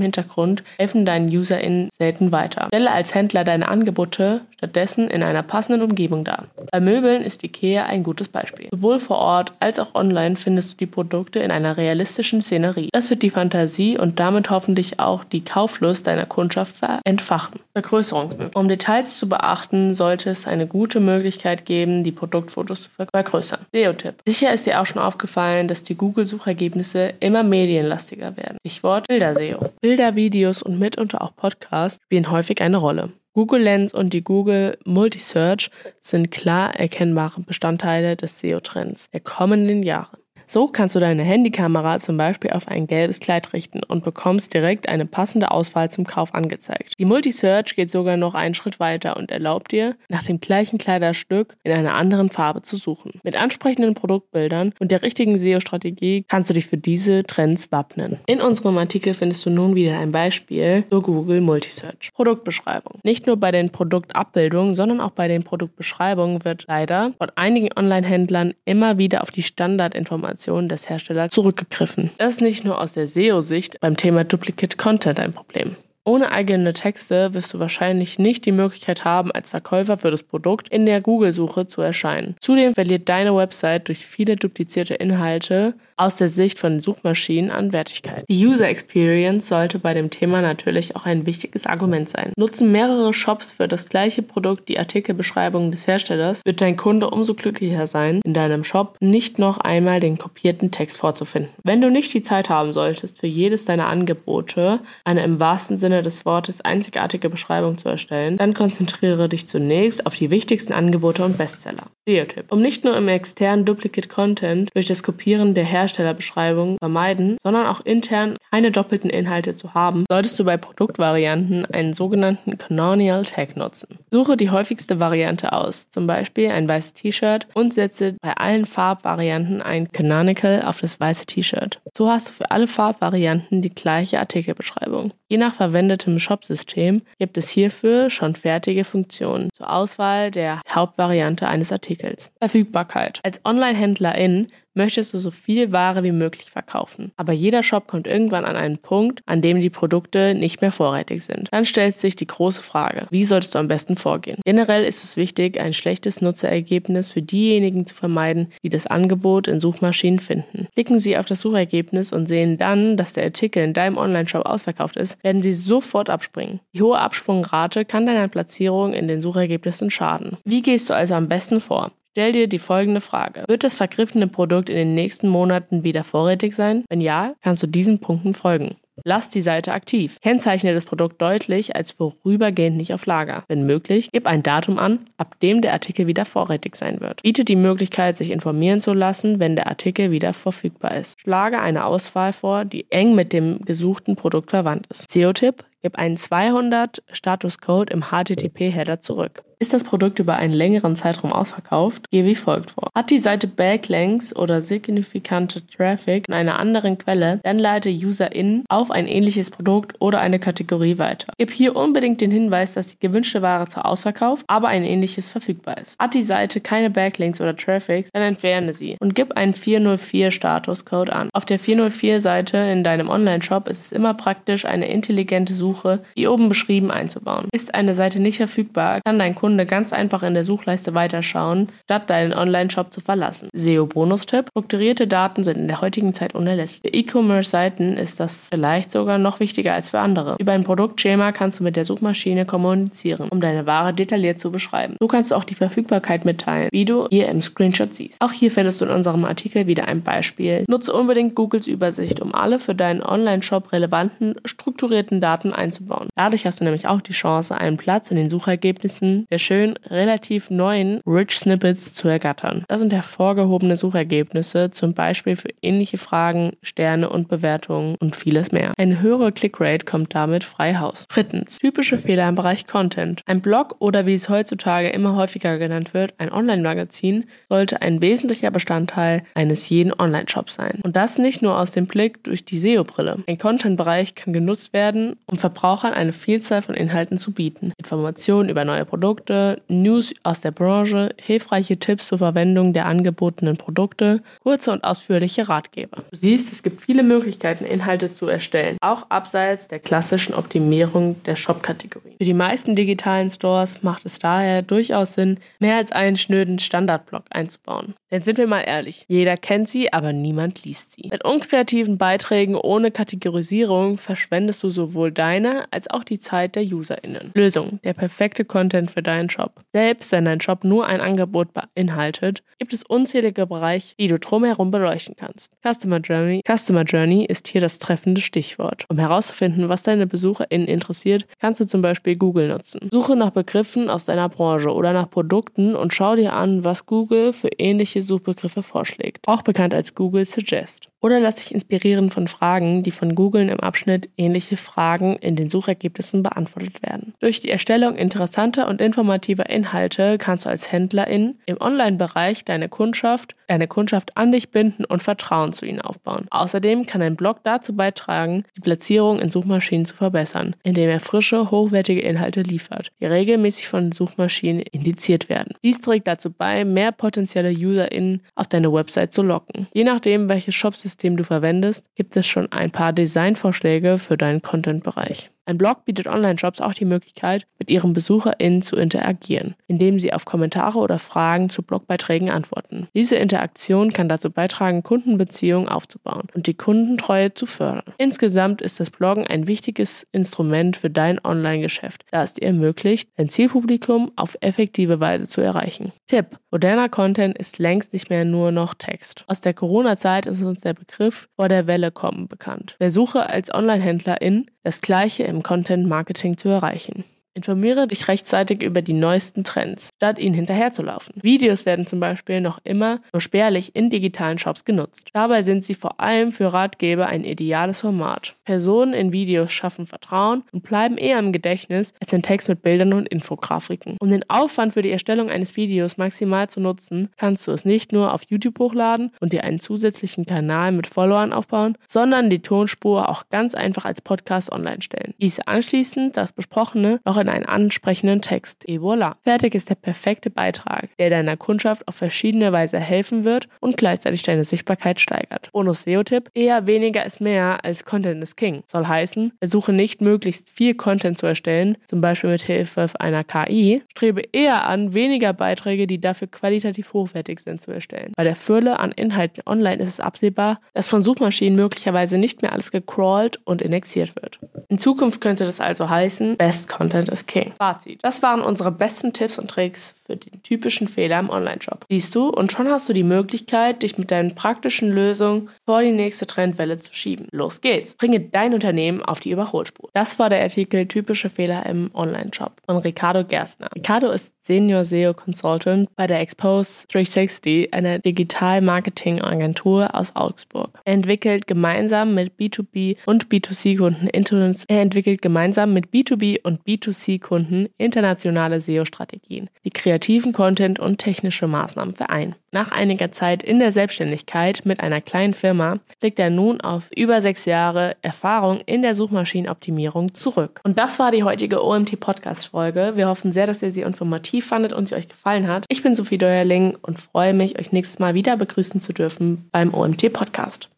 Hintergrund 0.00 0.62
helfen 0.78 1.04
deinen 1.04 1.28
UserInnen 1.28 1.90
selten 1.98 2.32
weiter. 2.32 2.66
Stelle 2.68 2.90
als 2.90 3.14
Händler 3.14 3.44
deine 3.44 3.68
Angebote 3.68 4.40
stattdessen 4.56 5.08
in 5.08 5.22
einer 5.22 5.42
passenden 5.42 5.82
Umgebung 5.82 6.24
dar. 6.24 6.44
Bei 6.70 6.80
Möbeln 6.80 7.22
ist 7.22 7.42
IKEA 7.42 7.86
ein 7.86 8.02
gutes 8.02 8.28
Beispiel. 8.28 8.68
Sowohl 8.70 8.98
vor 8.98 9.18
Ort 9.18 9.52
als 9.58 9.78
auch 9.78 9.94
online 9.94 10.36
findest 10.36 10.72
du 10.72 10.76
die 10.76 10.86
Produkte 10.86 11.38
in 11.38 11.50
einer 11.50 11.78
realistischen 11.78 12.42
Szenerie. 12.42 12.90
Das 12.92 13.08
wird 13.08 13.22
die 13.22 13.30
Fantasie 13.30 13.96
und 13.98 14.20
damit 14.20 14.50
hoffentlich 14.50 15.00
auch 15.00 15.24
die 15.24 15.44
Kauflust 15.44 16.06
deiner 16.06 16.26
Kundschaft 16.26 16.74
entfachen. 17.04 17.60
Vergrößerungsmöglichkeiten. 17.72 18.60
Um 18.60 18.68
Details 18.68 19.18
zu 19.18 19.28
beachten, 19.28 19.94
sollte 19.94 20.30
es 20.30 20.46
eine 20.46 20.66
gute 20.66 21.00
Möglichkeit 21.12 21.64
geben, 21.64 22.02
die 22.02 22.12
Produktfotos 22.12 22.84
zu 22.84 22.90
vergrößern. 22.90 23.66
SEO-Tipp. 23.72 24.14
Sicher 24.26 24.52
ist 24.52 24.66
dir 24.66 24.80
auch 24.80 24.86
schon 24.86 25.02
aufgefallen, 25.02 25.68
dass 25.68 25.84
die 25.84 25.94
Google-Suchergebnisse 25.94 27.14
immer 27.20 27.42
medienlastiger 27.42 28.36
werden. 28.36 28.58
Stichwort 28.66 29.08
Bilder-SEO. 29.08 29.70
Bilder, 29.80 30.16
Videos 30.16 30.62
und 30.62 30.78
mitunter 30.78 31.22
auch 31.22 31.34
Podcasts 31.34 32.00
spielen 32.04 32.30
häufig 32.30 32.60
eine 32.60 32.76
Rolle. 32.76 33.10
Google 33.32 33.62
Lens 33.62 33.94
und 33.94 34.12
die 34.12 34.24
Google 34.24 34.76
Multisearch 34.84 35.70
sind 36.00 36.30
klar 36.30 36.74
erkennbare 36.74 37.40
Bestandteile 37.40 38.16
des 38.16 38.40
SEO-Trends 38.40 39.08
der 39.12 39.20
kommenden 39.20 39.84
Jahre. 39.84 40.19
So 40.52 40.66
kannst 40.66 40.96
du 40.96 40.98
deine 40.98 41.22
Handykamera 41.22 42.00
zum 42.00 42.16
Beispiel 42.16 42.50
auf 42.50 42.66
ein 42.66 42.88
gelbes 42.88 43.20
Kleid 43.20 43.52
richten 43.52 43.84
und 43.84 44.02
bekommst 44.02 44.52
direkt 44.52 44.88
eine 44.88 45.06
passende 45.06 45.52
Auswahl 45.52 45.92
zum 45.92 46.04
Kauf 46.04 46.34
angezeigt. 46.34 46.94
Die 46.98 47.04
Multisearch 47.04 47.76
geht 47.76 47.92
sogar 47.92 48.16
noch 48.16 48.34
einen 48.34 48.54
Schritt 48.54 48.80
weiter 48.80 49.16
und 49.16 49.30
erlaubt 49.30 49.70
dir, 49.70 49.94
nach 50.08 50.24
dem 50.24 50.40
gleichen 50.40 50.76
Kleiderstück 50.76 51.56
in 51.62 51.70
einer 51.70 51.94
anderen 51.94 52.30
Farbe 52.30 52.62
zu 52.62 52.76
suchen. 52.76 53.20
Mit 53.22 53.40
ansprechenden 53.40 53.94
Produktbildern 53.94 54.74
und 54.80 54.90
der 54.90 55.02
richtigen 55.02 55.38
SEO-Strategie 55.38 56.24
kannst 56.26 56.50
du 56.50 56.54
dich 56.54 56.66
für 56.66 56.78
diese 56.78 57.22
Trends 57.22 57.70
wappnen. 57.70 58.18
In 58.26 58.40
unserem 58.40 58.76
Artikel 58.76 59.14
findest 59.14 59.46
du 59.46 59.50
nun 59.50 59.76
wieder 59.76 60.00
ein 60.00 60.10
Beispiel 60.10 60.82
zur 60.90 61.00
Google 61.00 61.42
Multisearch. 61.42 62.10
Produktbeschreibung. 62.12 62.98
Nicht 63.04 63.28
nur 63.28 63.36
bei 63.36 63.52
den 63.52 63.70
Produktabbildungen, 63.70 64.74
sondern 64.74 65.00
auch 65.00 65.12
bei 65.12 65.28
den 65.28 65.44
Produktbeschreibungen 65.44 66.44
wird 66.44 66.64
leider 66.66 67.12
von 67.18 67.30
einigen 67.36 67.68
Online-Händlern 67.76 68.54
immer 68.64 68.98
wieder 68.98 69.22
auf 69.22 69.30
die 69.30 69.44
Standardinformationen 69.44 70.39
Informationen 70.40 70.68
des 70.68 70.88
Herstellers 70.88 71.30
zurückgegriffen. 71.32 72.10
Das 72.18 72.34
ist 72.34 72.40
nicht 72.40 72.64
nur 72.64 72.80
aus 72.80 72.92
der 72.92 73.06
SEO-Sicht 73.06 73.78
beim 73.80 73.96
Thema 73.96 74.24
Duplicate 74.24 74.76
Content 74.76 75.20
ein 75.20 75.32
Problem. 75.32 75.76
Ohne 76.06 76.32
eigene 76.32 76.72
Texte 76.72 77.34
wirst 77.34 77.52
du 77.52 77.58
wahrscheinlich 77.58 78.18
nicht 78.18 78.46
die 78.46 78.52
Möglichkeit 78.52 79.04
haben, 79.04 79.30
als 79.32 79.50
Verkäufer 79.50 79.98
für 79.98 80.10
das 80.10 80.22
Produkt 80.22 80.68
in 80.68 80.86
der 80.86 81.02
Google-Suche 81.02 81.66
zu 81.66 81.82
erscheinen. 81.82 82.36
Zudem 82.40 82.74
verliert 82.74 83.08
deine 83.10 83.36
Website 83.36 83.88
durch 83.88 84.06
viele 84.06 84.36
duplizierte 84.36 84.94
Inhalte 84.94 85.74
aus 85.98 86.16
der 86.16 86.28
Sicht 86.28 86.58
von 86.58 86.80
Suchmaschinen 86.80 87.50
an 87.50 87.74
Wertigkeit. 87.74 88.24
Die 88.30 88.46
User 88.46 88.66
Experience 88.66 89.48
sollte 89.48 89.78
bei 89.78 89.92
dem 89.92 90.08
Thema 90.08 90.40
natürlich 90.40 90.96
auch 90.96 91.04
ein 91.04 91.26
wichtiges 91.26 91.66
Argument 91.66 92.08
sein. 92.08 92.32
Nutzen 92.38 92.72
mehrere 92.72 93.12
Shops 93.12 93.52
für 93.52 93.68
das 93.68 93.90
gleiche 93.90 94.22
Produkt 94.22 94.70
die 94.70 94.78
Artikelbeschreibung 94.78 95.70
des 95.70 95.86
Herstellers, 95.86 96.40
wird 96.46 96.62
dein 96.62 96.78
Kunde 96.78 97.10
umso 97.10 97.34
glücklicher 97.34 97.86
sein, 97.86 98.22
in 98.24 98.32
deinem 98.32 98.64
Shop 98.64 98.96
nicht 99.00 99.38
noch 99.38 99.58
einmal 99.58 100.00
den 100.00 100.16
kopierten 100.16 100.70
Text 100.70 100.96
vorzufinden. 100.96 101.52
Wenn 101.62 101.82
du 101.82 101.90
nicht 101.90 102.14
die 102.14 102.22
Zeit 102.22 102.48
haben 102.48 102.72
solltest, 102.72 103.20
für 103.20 103.26
jedes 103.26 103.66
deiner 103.66 103.88
Angebote 103.88 104.80
eine 105.04 105.22
im 105.22 105.38
wahrsten 105.38 105.76
Sinne 105.76 105.89
des 105.90 106.24
Wortes 106.24 106.60
einzigartige 106.60 107.28
Beschreibung 107.28 107.78
zu 107.78 107.88
erstellen, 107.88 108.36
dann 108.36 108.54
konzentriere 108.54 109.28
dich 109.28 109.48
zunächst 109.48 110.06
auf 110.06 110.14
die 110.14 110.30
wichtigsten 110.30 110.72
Angebote 110.72 111.24
und 111.24 111.38
Bestseller. 111.38 111.84
SEO-Tipp. 112.08 112.46
Um 112.50 112.62
nicht 112.62 112.84
nur 112.84 112.96
im 112.96 113.08
externen 113.08 113.64
Duplicate 113.64 114.08
Content 114.08 114.70
durch 114.74 114.86
das 114.86 115.02
Kopieren 115.02 115.54
der 115.54 115.64
Hersteller 115.64 116.10
Herstellerbeschreibung 116.10 116.76
vermeiden, 116.78 117.36
sondern 117.42 117.66
auch 117.66 117.80
intern 117.80 118.36
keine 118.50 118.70
doppelten 118.70 119.10
Inhalte 119.10 119.54
zu 119.54 119.74
haben, 119.74 120.04
solltest 120.08 120.38
du 120.38 120.44
bei 120.44 120.56
Produktvarianten 120.56 121.66
einen 121.66 121.92
sogenannten 121.92 122.58
Canonial 122.58 123.24
Tag 123.24 123.56
nutzen. 123.56 123.98
Suche 124.10 124.36
die 124.36 124.50
häufigste 124.50 125.00
Variante 125.00 125.52
aus, 125.52 125.90
zum 125.90 126.06
Beispiel 126.06 126.50
ein 126.50 126.68
weißes 126.68 126.94
T-Shirt 126.94 127.46
und 127.54 127.74
setze 127.74 128.16
bei 128.20 128.32
allen 128.32 128.66
Farbvarianten 128.66 129.62
ein 129.62 129.90
Canonical 129.92 130.62
auf 130.62 130.80
das 130.80 130.98
weiße 130.98 131.26
T-Shirt. 131.26 131.80
So 131.96 132.10
hast 132.10 132.28
du 132.28 132.32
für 132.32 132.50
alle 132.50 132.66
Farbvarianten 132.66 133.62
die 133.62 133.74
gleiche 133.74 134.18
Artikelbeschreibung. 134.18 135.12
Je 135.28 135.36
nach 135.36 135.54
verwendetem 135.80 136.18
Shopsystem 136.18 137.00
gibt 137.18 137.38
es 137.38 137.48
hierfür 137.48 138.10
schon 138.10 138.34
fertige 138.34 138.84
Funktionen 138.84 139.48
zur 139.54 139.72
Auswahl 139.72 140.30
der 140.30 140.60
Hauptvariante 140.68 141.48
eines 141.48 141.72
Artikels. 141.72 142.30
Verfügbarkeit. 142.38 143.20
Als 143.22 143.40
Online-Händlerin 143.46 144.48
möchtest 144.80 145.12
du 145.12 145.18
so 145.18 145.30
viel 145.30 145.72
Ware 145.72 146.02
wie 146.04 146.10
möglich 146.10 146.50
verkaufen. 146.50 147.12
Aber 147.18 147.34
jeder 147.34 147.62
Shop 147.62 147.86
kommt 147.86 148.06
irgendwann 148.06 148.46
an 148.46 148.56
einen 148.56 148.78
Punkt, 148.78 149.20
an 149.26 149.42
dem 149.42 149.60
die 149.60 149.68
Produkte 149.68 150.34
nicht 150.34 150.62
mehr 150.62 150.72
vorrätig 150.72 151.22
sind. 151.22 151.48
Dann 151.52 151.66
stellt 151.66 151.98
sich 151.98 152.16
die 152.16 152.26
große 152.26 152.62
Frage, 152.62 153.06
wie 153.10 153.24
solltest 153.24 153.54
du 153.54 153.58
am 153.58 153.68
besten 153.68 153.96
vorgehen? 153.96 154.40
Generell 154.46 154.84
ist 154.84 155.04
es 155.04 155.18
wichtig, 155.18 155.60
ein 155.60 155.74
schlechtes 155.74 156.22
Nutzerergebnis 156.22 157.10
für 157.10 157.20
diejenigen 157.20 157.86
zu 157.86 157.94
vermeiden, 157.94 158.48
die 158.62 158.70
das 158.70 158.86
Angebot 158.86 159.48
in 159.48 159.60
Suchmaschinen 159.60 160.18
finden. 160.18 160.66
Klicken 160.74 160.98
sie 160.98 161.18
auf 161.18 161.26
das 161.26 161.40
Suchergebnis 161.40 162.10
und 162.10 162.26
sehen 162.26 162.56
dann, 162.56 162.96
dass 162.96 163.12
der 163.12 163.24
Artikel 163.24 163.62
in 163.62 163.74
deinem 163.74 163.98
Online-Shop 163.98 164.46
ausverkauft 164.46 164.96
ist, 164.96 165.22
werden 165.22 165.42
sie 165.42 165.52
sofort 165.52 166.08
abspringen. 166.08 166.60
Die 166.72 166.80
hohe 166.80 166.98
Absprungrate 166.98 167.84
kann 167.84 168.06
deiner 168.06 168.28
Platzierung 168.28 168.94
in 168.94 169.08
den 169.08 169.20
Suchergebnissen 169.20 169.90
schaden. 169.90 170.38
Wie 170.44 170.62
gehst 170.62 170.88
du 170.88 170.94
also 170.94 171.12
am 171.12 171.28
besten 171.28 171.60
vor? 171.60 171.92
Stell 172.12 172.32
dir 172.32 172.48
die 172.48 172.58
folgende 172.58 173.00
Frage. 173.00 173.44
Wird 173.46 173.62
das 173.62 173.76
vergriffene 173.76 174.26
Produkt 174.26 174.68
in 174.68 174.76
den 174.76 174.94
nächsten 174.94 175.28
Monaten 175.28 175.84
wieder 175.84 176.02
vorrätig 176.02 176.56
sein? 176.56 176.84
Wenn 176.88 177.00
ja, 177.00 177.34
kannst 177.40 177.62
du 177.62 177.68
diesen 177.68 178.00
Punkten 178.00 178.34
folgen. 178.34 178.76
Lass 179.04 179.30
die 179.30 179.40
Seite 179.40 179.72
aktiv. 179.72 180.18
Kennzeichne 180.20 180.74
das 180.74 180.84
Produkt 180.84 181.22
deutlich 181.22 181.76
als 181.76 181.92
vorübergehend 181.92 182.76
nicht 182.76 182.92
auf 182.92 183.06
Lager. 183.06 183.44
Wenn 183.48 183.64
möglich, 183.64 184.10
gib 184.12 184.26
ein 184.26 184.42
Datum 184.42 184.78
an, 184.78 185.06
ab 185.16 185.38
dem 185.40 185.62
der 185.62 185.72
Artikel 185.72 186.06
wieder 186.08 186.24
vorrätig 186.24 186.76
sein 186.76 187.00
wird. 187.00 187.22
Biete 187.22 187.44
die 187.44 187.56
Möglichkeit, 187.56 188.16
sich 188.16 188.30
informieren 188.30 188.80
zu 188.80 188.92
lassen, 188.92 189.38
wenn 189.38 189.56
der 189.56 189.68
Artikel 189.68 190.10
wieder 190.10 190.34
verfügbar 190.34 190.96
ist. 190.96 191.20
Schlage 191.20 191.60
eine 191.60 191.84
Auswahl 191.84 192.32
vor, 192.32 192.64
die 192.64 192.90
eng 192.90 193.14
mit 193.14 193.32
dem 193.32 193.64
gesuchten 193.64 194.16
Produkt 194.16 194.50
verwandt 194.50 194.86
ist. 194.88 195.10
SEO-Tipp, 195.10 195.64
gib 195.82 195.96
einen 195.96 196.16
200 196.16 197.02
Statuscode 197.12 197.90
im 197.90 198.10
HTTP-Header 198.10 199.00
zurück. 199.00 199.44
Ist 199.62 199.74
das 199.74 199.84
Produkt 199.84 200.18
über 200.18 200.36
einen 200.36 200.54
längeren 200.54 200.96
Zeitraum 200.96 201.34
ausverkauft? 201.34 202.10
Gehe 202.10 202.24
wie 202.24 202.34
folgt 202.34 202.70
vor. 202.70 202.88
Hat 202.94 203.10
die 203.10 203.18
Seite 203.18 203.46
Backlinks 203.46 204.34
oder 204.34 204.62
signifikante 204.62 205.66
Traffic 205.66 206.26
in 206.28 206.32
einer 206.32 206.58
anderen 206.58 206.96
Quelle, 206.96 207.40
dann 207.42 207.58
leite 207.58 207.90
UserInnen 207.90 208.64
auf 208.70 208.90
ein 208.90 209.06
ähnliches 209.06 209.50
Produkt 209.50 209.96
oder 209.98 210.20
eine 210.20 210.38
Kategorie 210.38 210.96
weiter. 210.96 211.34
Gib 211.36 211.50
hier 211.50 211.76
unbedingt 211.76 212.22
den 212.22 212.30
Hinweis, 212.30 212.72
dass 212.72 212.88
die 212.88 213.00
gewünschte 213.00 213.42
Ware 213.42 213.68
zwar 213.68 213.84
ausverkauft, 213.84 214.46
aber 214.46 214.68
ein 214.68 214.82
ähnliches 214.82 215.28
verfügbar 215.28 215.76
ist. 215.76 215.98
Hat 215.98 216.14
die 216.14 216.22
Seite 216.22 216.62
keine 216.62 216.88
Backlinks 216.88 217.38
oder 217.38 217.54
Traffics, 217.54 218.08
dann 218.14 218.22
entferne 218.22 218.72
sie 218.72 218.96
und 218.98 219.14
gib 219.14 219.36
einen 219.36 219.52
404 219.52 220.30
Statuscode 220.30 221.10
an. 221.10 221.28
Auf 221.34 221.44
der 221.44 221.58
404 221.58 222.22
Seite 222.22 222.56
in 222.56 222.82
deinem 222.82 223.10
Online-Shop 223.10 223.68
ist 223.68 223.80
es 223.80 223.92
immer 223.92 224.14
praktisch, 224.14 224.64
eine 224.64 224.90
intelligente 224.90 225.52
Suche, 225.52 226.02
wie 226.14 226.28
oben 226.28 226.48
beschrieben, 226.48 226.90
einzubauen. 226.90 227.50
Ist 227.52 227.74
eine 227.74 227.94
Seite 227.94 228.22
nicht 228.22 228.38
verfügbar, 228.38 229.02
kann 229.04 229.18
dein 229.18 229.34
Kunde 229.34 229.49
Kunde 229.50 229.66
ganz 229.66 229.92
einfach 229.92 230.22
in 230.22 230.34
der 230.34 230.44
Suchleiste 230.44 230.94
weiterschauen, 230.94 231.70
statt 231.82 232.08
deinen 232.08 232.32
Online-Shop 232.32 232.92
zu 232.92 233.00
verlassen. 233.00 233.48
SEO-Bonustipp: 233.52 234.48
Strukturierte 234.50 235.08
Daten 235.08 235.42
sind 235.42 235.56
in 235.56 235.66
der 235.66 235.80
heutigen 235.80 236.14
Zeit 236.14 236.36
unerlässlich. 236.36 236.82
Für 236.84 236.96
E-Commerce-Seiten 236.96 237.96
ist 237.96 238.20
das 238.20 238.46
vielleicht 238.48 238.92
sogar 238.92 239.18
noch 239.18 239.40
wichtiger 239.40 239.74
als 239.74 239.88
für 239.88 239.98
andere. 239.98 240.36
Über 240.38 240.52
ein 240.52 240.62
Produktschema 240.62 241.32
kannst 241.32 241.58
du 241.58 241.64
mit 241.64 241.74
der 241.74 241.84
Suchmaschine 241.84 242.46
kommunizieren, 242.46 243.28
um 243.28 243.40
deine 243.40 243.66
Ware 243.66 243.92
detailliert 243.92 244.38
zu 244.38 244.52
beschreiben. 244.52 244.94
So 245.00 245.08
kannst 245.08 245.32
du 245.32 245.34
auch 245.34 245.42
die 245.42 245.56
Verfügbarkeit 245.56 246.24
mitteilen, 246.24 246.68
wie 246.70 246.84
du 246.84 247.08
hier 247.10 247.28
im 247.28 247.42
Screenshot 247.42 247.92
siehst. 247.92 248.20
Auch 248.20 248.32
hier 248.32 248.52
findest 248.52 248.80
du 248.80 248.84
in 248.84 248.92
unserem 248.92 249.24
Artikel 249.24 249.66
wieder 249.66 249.88
ein 249.88 250.02
Beispiel. 250.02 250.64
Nutze 250.68 250.92
unbedingt 250.92 251.34
Googles 251.34 251.66
Übersicht, 251.66 252.20
um 252.20 252.36
alle 252.36 252.60
für 252.60 252.76
deinen 252.76 253.02
Online-Shop 253.02 253.72
relevanten, 253.72 254.36
strukturierten 254.44 255.20
Daten 255.20 255.52
einzubauen. 255.52 256.08
Dadurch 256.14 256.46
hast 256.46 256.60
du 256.60 256.64
nämlich 256.64 256.86
auch 256.86 257.00
die 257.00 257.14
Chance, 257.14 257.56
einen 257.56 257.78
Platz 257.78 258.12
in 258.12 258.16
den 258.16 258.30
Suchergebnissen 258.30 259.26
der 259.28 259.39
schön 259.40 259.74
relativ 259.88 260.50
neuen 260.50 261.00
Rich 261.06 261.38
Snippets 261.38 261.94
zu 261.94 262.08
ergattern. 262.08 262.64
Das 262.68 262.80
sind 262.80 262.92
hervorgehobene 262.92 263.76
Suchergebnisse, 263.76 264.70
zum 264.70 264.94
Beispiel 264.94 265.36
für 265.36 265.48
ähnliche 265.62 265.98
Fragen, 265.98 266.52
Sterne 266.62 267.08
und 267.08 267.28
Bewertungen 267.28 267.96
und 268.00 268.16
vieles 268.16 268.52
mehr. 268.52 268.72
Eine 268.76 269.00
höhere 269.00 269.32
Clickrate 269.32 269.84
kommt 269.84 270.14
damit 270.14 270.44
frei 270.44 270.74
Haus. 270.76 271.06
Drittens, 271.08 271.58
typische 271.58 271.98
Fehler 271.98 272.28
im 272.28 272.34
Bereich 272.34 272.66
Content. 272.66 273.22
Ein 273.26 273.40
Blog 273.40 273.76
oder 273.78 274.06
wie 274.06 274.14
es 274.14 274.28
heutzutage 274.28 274.90
immer 274.90 275.16
häufiger 275.16 275.58
genannt 275.58 275.94
wird, 275.94 276.14
ein 276.18 276.32
Online-Magazin 276.32 277.24
sollte 277.48 277.82
ein 277.82 278.02
wesentlicher 278.02 278.50
Bestandteil 278.50 279.22
eines 279.34 279.68
jeden 279.68 279.92
Online-Shops 279.92 280.54
sein. 280.54 280.80
Und 280.82 280.96
das 280.96 281.18
nicht 281.18 281.42
nur 281.42 281.58
aus 281.58 281.70
dem 281.70 281.86
Blick 281.86 282.22
durch 282.24 282.44
die 282.44 282.58
SEO-Brille. 282.58 283.24
Ein 283.26 283.38
Content-Bereich 283.38 284.14
kann 284.14 284.32
genutzt 284.32 284.72
werden, 284.72 285.16
um 285.26 285.38
Verbrauchern 285.38 285.92
eine 285.92 286.12
Vielzahl 286.12 286.62
von 286.62 286.74
Inhalten 286.74 287.18
zu 287.18 287.32
bieten. 287.32 287.72
Informationen 287.78 288.48
über 288.48 288.64
neue 288.64 288.84
Produkte, 288.84 289.29
News 289.68 290.12
aus 290.22 290.40
der 290.40 290.50
Branche, 290.50 291.14
hilfreiche 291.20 291.78
Tipps 291.78 292.08
zur 292.08 292.18
Verwendung 292.18 292.72
der 292.72 292.86
angebotenen 292.86 293.56
Produkte, 293.56 294.22
kurze 294.42 294.72
und 294.72 294.84
ausführliche 294.84 295.48
Ratgeber. 295.48 296.02
Du 296.10 296.16
siehst, 296.16 296.52
es 296.52 296.62
gibt 296.62 296.80
viele 296.80 297.02
Möglichkeiten, 297.02 297.64
Inhalte 297.64 298.12
zu 298.12 298.26
erstellen, 298.26 298.76
auch 298.80 299.06
abseits 299.10 299.68
der 299.68 299.78
klassischen 299.78 300.34
Optimierung 300.34 301.16
der 301.24 301.36
Shop-Kategorien. 301.36 302.16
Für 302.18 302.24
die 302.24 302.34
meisten 302.34 302.76
digitalen 302.76 303.30
Stores 303.30 303.82
macht 303.82 304.04
es 304.04 304.18
daher 304.18 304.62
durchaus 304.62 305.14
Sinn, 305.14 305.38
mehr 305.58 305.76
als 305.76 305.92
einen 305.92 306.16
schnöden 306.16 306.58
Standardblock 306.58 307.24
einzubauen. 307.30 307.94
Denn 308.10 308.22
sind 308.22 308.38
wir 308.38 308.48
mal 308.48 308.62
ehrlich, 308.62 309.04
jeder 309.06 309.36
kennt 309.36 309.68
sie, 309.68 309.92
aber 309.92 310.12
niemand 310.12 310.64
liest 310.64 310.94
sie. 310.94 311.08
Mit 311.10 311.24
unkreativen 311.24 311.96
Beiträgen 311.96 312.56
ohne 312.56 312.90
Kategorisierung 312.90 313.98
verschwendest 313.98 314.62
du 314.64 314.70
sowohl 314.70 315.12
deine 315.12 315.66
als 315.70 315.88
auch 315.88 316.02
die 316.02 316.18
Zeit 316.18 316.56
der 316.56 316.64
UserInnen. 316.64 317.30
Lösung: 317.34 317.78
Der 317.84 317.94
perfekte 317.94 318.44
Content 318.44 318.90
für 318.90 319.02
deinen 319.20 319.30
Shop. 319.30 319.60
Selbst 319.72 320.12
wenn 320.12 320.24
dein 320.24 320.40
Shop 320.40 320.64
nur 320.64 320.86
ein 320.86 321.00
Angebot 321.00 321.48
beinhaltet, 321.52 322.42
gibt 322.58 322.72
es 322.72 322.82
unzählige 322.82 323.46
Bereiche, 323.46 323.94
die 323.98 324.08
du 324.08 324.18
drumherum 324.18 324.70
beleuchten 324.70 325.14
kannst. 325.16 325.52
Customer 325.62 325.98
Journey, 325.98 326.42
Customer 326.46 326.82
Journey 326.82 327.24
ist 327.24 327.48
hier 327.48 327.60
das 327.60 327.78
treffende 327.78 328.20
Stichwort. 328.20 328.84
Um 328.88 328.98
herauszufinden, 328.98 329.68
was 329.68 329.82
deine 329.82 330.06
BesucherInnen 330.06 330.66
interessiert, 330.66 331.26
kannst 331.38 331.60
du 331.60 331.66
zum 331.66 331.82
Beispiel 331.82 332.16
Google 332.16 332.48
nutzen. 332.48 332.88
Suche 332.90 333.16
nach 333.16 333.30
Begriffen 333.30 333.90
aus 333.90 334.04
deiner 334.04 334.28
Branche 334.28 334.72
oder 334.72 334.92
nach 334.92 335.10
Produkten 335.10 335.76
und 335.76 335.94
schau 335.94 336.16
dir 336.16 336.32
an, 336.32 336.64
was 336.64 336.86
Google 336.86 337.32
für 337.32 337.48
ähnliche 337.58 338.02
Suchbegriffe 338.02 338.62
vorschlägt. 338.62 339.26
Auch 339.26 339.42
bekannt 339.42 339.74
als 339.74 339.94
Google 339.94 340.24
Suggest. 340.24 340.89
Oder 341.02 341.18
lass 341.18 341.36
dich 341.36 341.54
inspirieren 341.54 342.10
von 342.10 342.28
Fragen, 342.28 342.82
die 342.82 342.90
von 342.90 343.14
Google 343.14 343.48
im 343.48 343.60
Abschnitt 343.60 344.10
ähnliche 344.18 344.58
Fragen 344.58 345.16
in 345.16 345.34
den 345.34 345.48
Suchergebnissen 345.48 346.22
beantwortet 346.22 346.82
werden. 346.82 347.14
Durch 347.20 347.40
die 347.40 347.50
Erstellung 347.50 347.96
interessanter 347.96 348.68
und 348.68 348.82
informativer 348.82 349.48
Inhalte 349.48 350.18
kannst 350.18 350.44
du 350.44 350.50
als 350.50 350.70
Händlerin 350.70 351.38
im 351.46 351.58
Online-Bereich 351.58 352.44
deine 352.44 352.68
Kundschaft, 352.68 353.34
deine 353.48 353.66
Kundschaft 353.66 354.16
an 354.18 354.30
dich 354.30 354.50
binden 354.50 354.84
und 354.84 355.02
Vertrauen 355.02 355.54
zu 355.54 355.64
ihnen 355.64 355.80
aufbauen. 355.80 356.26
Außerdem 356.30 356.84
kann 356.84 357.00
dein 357.00 357.16
Blog 357.16 357.38
dazu 357.44 357.74
beitragen, 357.74 358.44
die 358.56 358.60
Platzierung 358.60 359.20
in 359.20 359.30
Suchmaschinen 359.30 359.86
zu 359.86 359.96
verbessern, 359.96 360.54
indem 360.64 360.90
er 360.90 361.00
frische, 361.00 361.50
hochwertige 361.50 362.02
Inhalte 362.02 362.42
liefert, 362.42 362.92
die 363.00 363.06
regelmäßig 363.06 363.68
von 363.68 363.92
Suchmaschinen 363.92 364.60
indiziert 364.60 365.30
werden. 365.30 365.54
Dies 365.62 365.80
trägt 365.80 366.06
dazu 366.06 366.30
bei, 366.30 366.66
mehr 366.66 366.92
potenzielle 366.92 367.50
UserInnen 367.50 368.22
auf 368.34 368.48
deine 368.48 368.70
Website 368.70 369.14
zu 369.14 369.22
locken. 369.22 369.66
Je 369.72 369.84
nachdem, 369.84 370.28
welches 370.28 370.54
Shopsystem 370.54 370.89
Betriebssystem 370.90 371.16
du 371.16 371.24
verwendest, 371.24 371.86
gibt 371.94 372.16
es 372.16 372.26
schon 372.26 372.50
ein 372.50 372.70
paar 372.70 372.92
Designvorschläge 372.92 373.98
für 373.98 374.16
deinen 374.16 374.42
Content-Bereich. 374.42 375.30
Ein 375.50 375.58
Blog 375.58 375.84
bietet 375.84 376.06
Online-Shops 376.06 376.60
auch 376.60 376.74
die 376.74 376.84
Möglichkeit, 376.84 377.44
mit 377.58 377.72
ihren 377.72 377.92
BesucherInnen 377.92 378.62
zu 378.62 378.76
interagieren, 378.76 379.56
indem 379.66 379.98
sie 379.98 380.12
auf 380.12 380.24
Kommentare 380.24 380.78
oder 380.78 381.00
Fragen 381.00 381.50
zu 381.50 381.62
Blogbeiträgen 381.62 382.30
antworten. 382.30 382.86
Diese 382.94 383.16
Interaktion 383.16 383.92
kann 383.92 384.08
dazu 384.08 384.30
beitragen, 384.30 384.84
Kundenbeziehungen 384.84 385.68
aufzubauen 385.68 386.28
und 386.34 386.46
die 386.46 386.54
Kundentreue 386.54 387.34
zu 387.34 387.46
fördern. 387.46 387.94
Insgesamt 387.98 388.62
ist 388.62 388.78
das 388.78 388.90
Bloggen 388.90 389.26
ein 389.26 389.48
wichtiges 389.48 390.06
Instrument 390.12 390.76
für 390.76 390.88
dein 390.88 391.18
Online-Geschäft, 391.24 392.04
da 392.12 392.22
es 392.22 392.34
dir 392.34 392.46
ermöglicht, 392.46 393.10
dein 393.16 393.28
Zielpublikum 393.28 394.12
auf 394.14 394.36
effektive 394.40 395.00
Weise 395.00 395.26
zu 395.26 395.40
erreichen. 395.40 395.92
Tipp: 396.06 396.38
Moderner 396.52 396.88
Content 396.88 397.36
ist 397.36 397.58
längst 397.58 397.92
nicht 397.92 398.08
mehr 398.08 398.24
nur 398.24 398.52
noch 398.52 398.74
Text. 398.74 399.24
Aus 399.26 399.40
der 399.40 399.54
Corona-Zeit 399.54 400.26
ist 400.26 400.42
uns 400.42 400.60
der 400.60 400.74
Begriff 400.80 401.28
vor 401.36 401.48
der 401.48 401.66
Welle 401.66 401.92
kommen 401.92 402.26
bekannt. 402.26 402.76
Wer 402.78 402.90
Suche 402.90 403.28
als 403.28 403.52
Online-Händlerin 403.52 404.46
das 404.62 404.80
Gleiche 404.80 405.24
im 405.24 405.42
Content 405.42 405.86
Marketing 405.86 406.36
zu 406.36 406.48
erreichen. 406.48 407.04
Informiere 407.34 407.86
dich 407.86 408.08
rechtzeitig 408.08 408.62
über 408.62 408.82
die 408.82 408.92
neuesten 408.92 409.44
Trends, 409.44 409.90
statt 409.96 410.18
ihnen 410.18 410.34
hinterherzulaufen. 410.34 411.14
Videos 411.22 411.64
werden 411.64 411.86
zum 411.86 412.00
Beispiel 412.00 412.40
noch 412.40 412.58
immer 412.64 413.00
nur 413.12 413.20
spärlich 413.20 413.76
in 413.76 413.88
digitalen 413.88 414.38
Shops 414.38 414.64
genutzt. 414.64 415.10
Dabei 415.12 415.42
sind 415.42 415.64
sie 415.64 415.74
vor 415.74 416.00
allem 416.00 416.32
für 416.32 416.52
Ratgeber 416.52 417.06
ein 417.06 417.22
ideales 417.22 417.80
Format. 417.80 418.34
Personen 418.44 418.94
in 418.94 419.12
Videos 419.12 419.52
schaffen 419.52 419.86
Vertrauen 419.86 420.42
und 420.52 420.64
bleiben 420.64 420.96
eher 420.96 421.20
im 421.20 421.32
Gedächtnis 421.32 421.92
als 422.00 422.12
ein 422.12 422.22
Text 422.22 422.48
mit 422.48 422.62
Bildern 422.62 422.92
und 422.92 423.08
Infografiken. 423.08 423.96
Um 424.00 424.10
den 424.10 424.28
Aufwand 424.28 424.74
für 424.74 424.82
die 424.82 424.90
Erstellung 424.90 425.30
eines 425.30 425.56
Videos 425.56 425.98
maximal 425.98 426.48
zu 426.48 426.60
nutzen, 426.60 427.10
kannst 427.16 427.46
du 427.46 427.52
es 427.52 427.64
nicht 427.64 427.92
nur 427.92 428.12
auf 428.12 428.22
YouTube 428.28 428.58
hochladen 428.58 429.12
und 429.20 429.32
dir 429.32 429.44
einen 429.44 429.60
zusätzlichen 429.60 430.26
Kanal 430.26 430.72
mit 430.72 430.88
Followern 430.88 431.32
aufbauen, 431.32 431.76
sondern 431.86 432.28
die 432.28 432.42
Tonspur 432.42 433.08
auch 433.08 433.28
ganz 433.30 433.54
einfach 433.54 433.84
als 433.84 434.02
Podcast 434.02 434.50
online 434.50 434.82
stellen. 434.82 435.14
Diese 435.18 435.46
anschließend 435.46 436.16
das 436.16 436.32
Besprochene 436.32 436.98
noch 437.04 437.19
in 437.20 437.28
einen 437.28 437.46
ansprechenden 437.46 438.20
Text. 438.20 438.68
Et 438.68 438.80
voilà. 438.80 439.14
Fertig 439.22 439.54
ist 439.54 439.70
der 439.70 439.74
perfekte 439.74 440.30
Beitrag, 440.30 440.88
der 440.98 441.10
deiner 441.10 441.36
Kundschaft 441.36 441.86
auf 441.88 441.96
verschiedene 441.96 442.52
Weise 442.52 442.78
helfen 442.78 443.24
wird 443.24 443.48
und 443.60 443.76
gleichzeitig 443.76 444.22
deine 444.22 444.44
Sichtbarkeit 444.44 445.00
steigert. 445.00 445.50
Bonus 445.52 445.82
SEO-Tipp: 445.82 446.30
Eher 446.34 446.66
weniger 446.66 447.04
ist 447.04 447.20
mehr 447.20 447.64
als 447.64 447.84
Content 447.84 448.22
is 448.22 448.36
King. 448.36 448.62
Soll 448.66 448.86
heißen, 448.86 449.32
versuche 449.38 449.72
nicht 449.72 450.00
möglichst 450.00 450.48
viel 450.50 450.74
Content 450.74 451.18
zu 451.18 451.26
erstellen, 451.26 451.76
zum 451.86 452.00
Beispiel 452.00 452.30
mit 452.30 452.42
Hilfe 452.42 452.88
einer 452.98 453.24
KI. 453.24 453.82
Strebe 453.90 454.22
eher 454.32 454.66
an, 454.66 454.94
weniger 454.94 455.32
Beiträge, 455.32 455.86
die 455.86 456.00
dafür 456.00 456.28
qualitativ 456.28 456.92
hochwertig 456.92 457.40
sind, 457.40 457.60
zu 457.60 457.70
erstellen. 457.70 458.12
Bei 458.16 458.24
der 458.24 458.36
Fülle 458.36 458.78
an 458.78 458.92
Inhalten 458.92 459.42
online 459.46 459.82
ist 459.82 459.88
es 459.88 460.00
absehbar, 460.00 460.60
dass 460.74 460.88
von 460.88 461.02
Suchmaschinen 461.02 461.56
möglicherweise 461.56 462.18
nicht 462.18 462.42
mehr 462.42 462.52
alles 462.52 462.70
gecrawlt 462.70 463.40
und 463.44 463.60
indexiert 463.60 464.14
wird. 464.16 464.40
In 464.68 464.78
Zukunft 464.78 465.20
könnte 465.20 465.44
das 465.44 465.60
also 465.60 465.90
heißen, 465.90 466.36
Best 466.36 466.68
Content 466.68 467.08
is 467.10 467.26
King. 467.26 467.52
Fazit. 467.58 468.02
Das 468.02 468.22
waren 468.22 468.40
unsere 468.40 468.70
besten 468.70 469.12
Tipps 469.12 469.38
und 469.38 469.48
Tricks 469.48 469.94
für 470.06 470.16
den 470.16 470.42
typischen 470.42 470.88
Fehler 470.88 471.18
im 471.18 471.30
Online-Shop. 471.30 471.84
Siehst 471.88 472.14
du, 472.14 472.28
und 472.28 472.52
schon 472.52 472.68
hast 472.68 472.88
du 472.88 472.92
die 472.92 473.02
Möglichkeit, 473.02 473.82
dich 473.82 473.98
mit 473.98 474.10
deinen 474.10 474.34
praktischen 474.34 474.90
Lösungen 474.90 475.50
vor 475.66 475.82
die 475.82 475.92
nächste 475.92 476.26
Trendwelle 476.26 476.78
zu 476.78 476.94
schieben. 476.94 477.28
Los 477.30 477.60
geht's. 477.60 477.94
Bringe 477.94 478.20
dein 478.20 478.54
Unternehmen 478.54 479.02
auf 479.02 479.20
die 479.20 479.30
Überholspur. 479.30 479.90
Das 479.92 480.18
war 480.18 480.30
der 480.30 480.42
Artikel 480.42 480.86
Typische 480.86 481.28
Fehler 481.28 481.66
im 481.66 481.90
Online-Shop 481.94 482.52
von 482.64 482.78
Ricardo 482.78 483.24
Gerstner. 483.24 483.68
Ricardo 483.74 484.10
ist 484.10 484.32
Senior 484.50 484.84
SEO 484.84 485.14
Consultant 485.14 485.88
bei 485.94 486.08
der 486.08 486.18
Expose 486.18 486.84
360, 486.88 487.72
einer 487.72 488.00
Digital-Marketing-Agentur 488.00 489.94
aus 489.94 490.16
Augsburg. 490.16 490.80
Er 490.84 490.94
entwickelt 490.94 491.46
gemeinsam 491.46 492.16
mit 492.16 492.32
B2B 492.36 492.96
und 493.06 493.28
B2C-Kunden 493.28 494.08
er 494.08 494.82
entwickelt 494.82 495.22
gemeinsam 495.22 495.72
mit 495.72 495.92
B2B 495.92 496.42
und 496.42 496.64
B2C-Kunden 496.64 497.68
internationale 497.78 498.60
SEO-Strategien, 498.60 499.50
die 499.64 499.70
kreativen 499.70 500.32
Content 500.32 500.80
und 500.80 500.98
technische 500.98 501.46
Maßnahmen 501.46 501.94
vereinen. 501.94 502.34
Nach 502.52 502.72
einiger 502.72 503.12
Zeit 503.12 503.44
in 503.44 503.60
der 503.60 503.70
Selbstständigkeit 503.70 504.62
mit 504.64 504.80
einer 504.80 505.00
kleinen 505.00 505.34
Firma 505.34 505.78
blickt 506.00 506.18
er 506.18 506.30
nun 506.30 506.60
auf 506.60 506.90
über 506.96 507.20
sechs 507.20 507.44
Jahre 507.44 507.96
Erfahrung 508.02 508.60
in 508.66 508.82
der 508.82 508.96
Suchmaschinenoptimierung 508.96 510.14
zurück. 510.14 510.60
Und 510.64 510.76
das 510.76 510.98
war 510.98 511.12
die 511.12 511.22
heutige 511.22 511.64
OMT-Podcast-Folge. 511.64 512.94
Wir 512.96 513.06
hoffen 513.06 513.30
sehr, 513.30 513.46
dass 513.46 513.62
ihr 513.62 513.70
sie 513.70 513.82
informativ 513.82 514.39
fandet 514.42 514.72
und 514.72 514.88
sie 514.88 514.94
euch 514.94 515.08
gefallen 515.08 515.48
hat. 515.48 515.64
Ich 515.68 515.82
bin 515.82 515.94
Sophie 515.94 516.18
Deuerling 516.18 516.76
und 516.82 516.98
freue 516.98 517.34
mich, 517.34 517.58
euch 517.58 517.72
nächstes 517.72 517.98
Mal 517.98 518.14
wieder 518.14 518.36
begrüßen 518.36 518.80
zu 518.80 518.92
dürfen 518.92 519.48
beim 519.52 519.72
OMT-Podcast. 519.72 520.68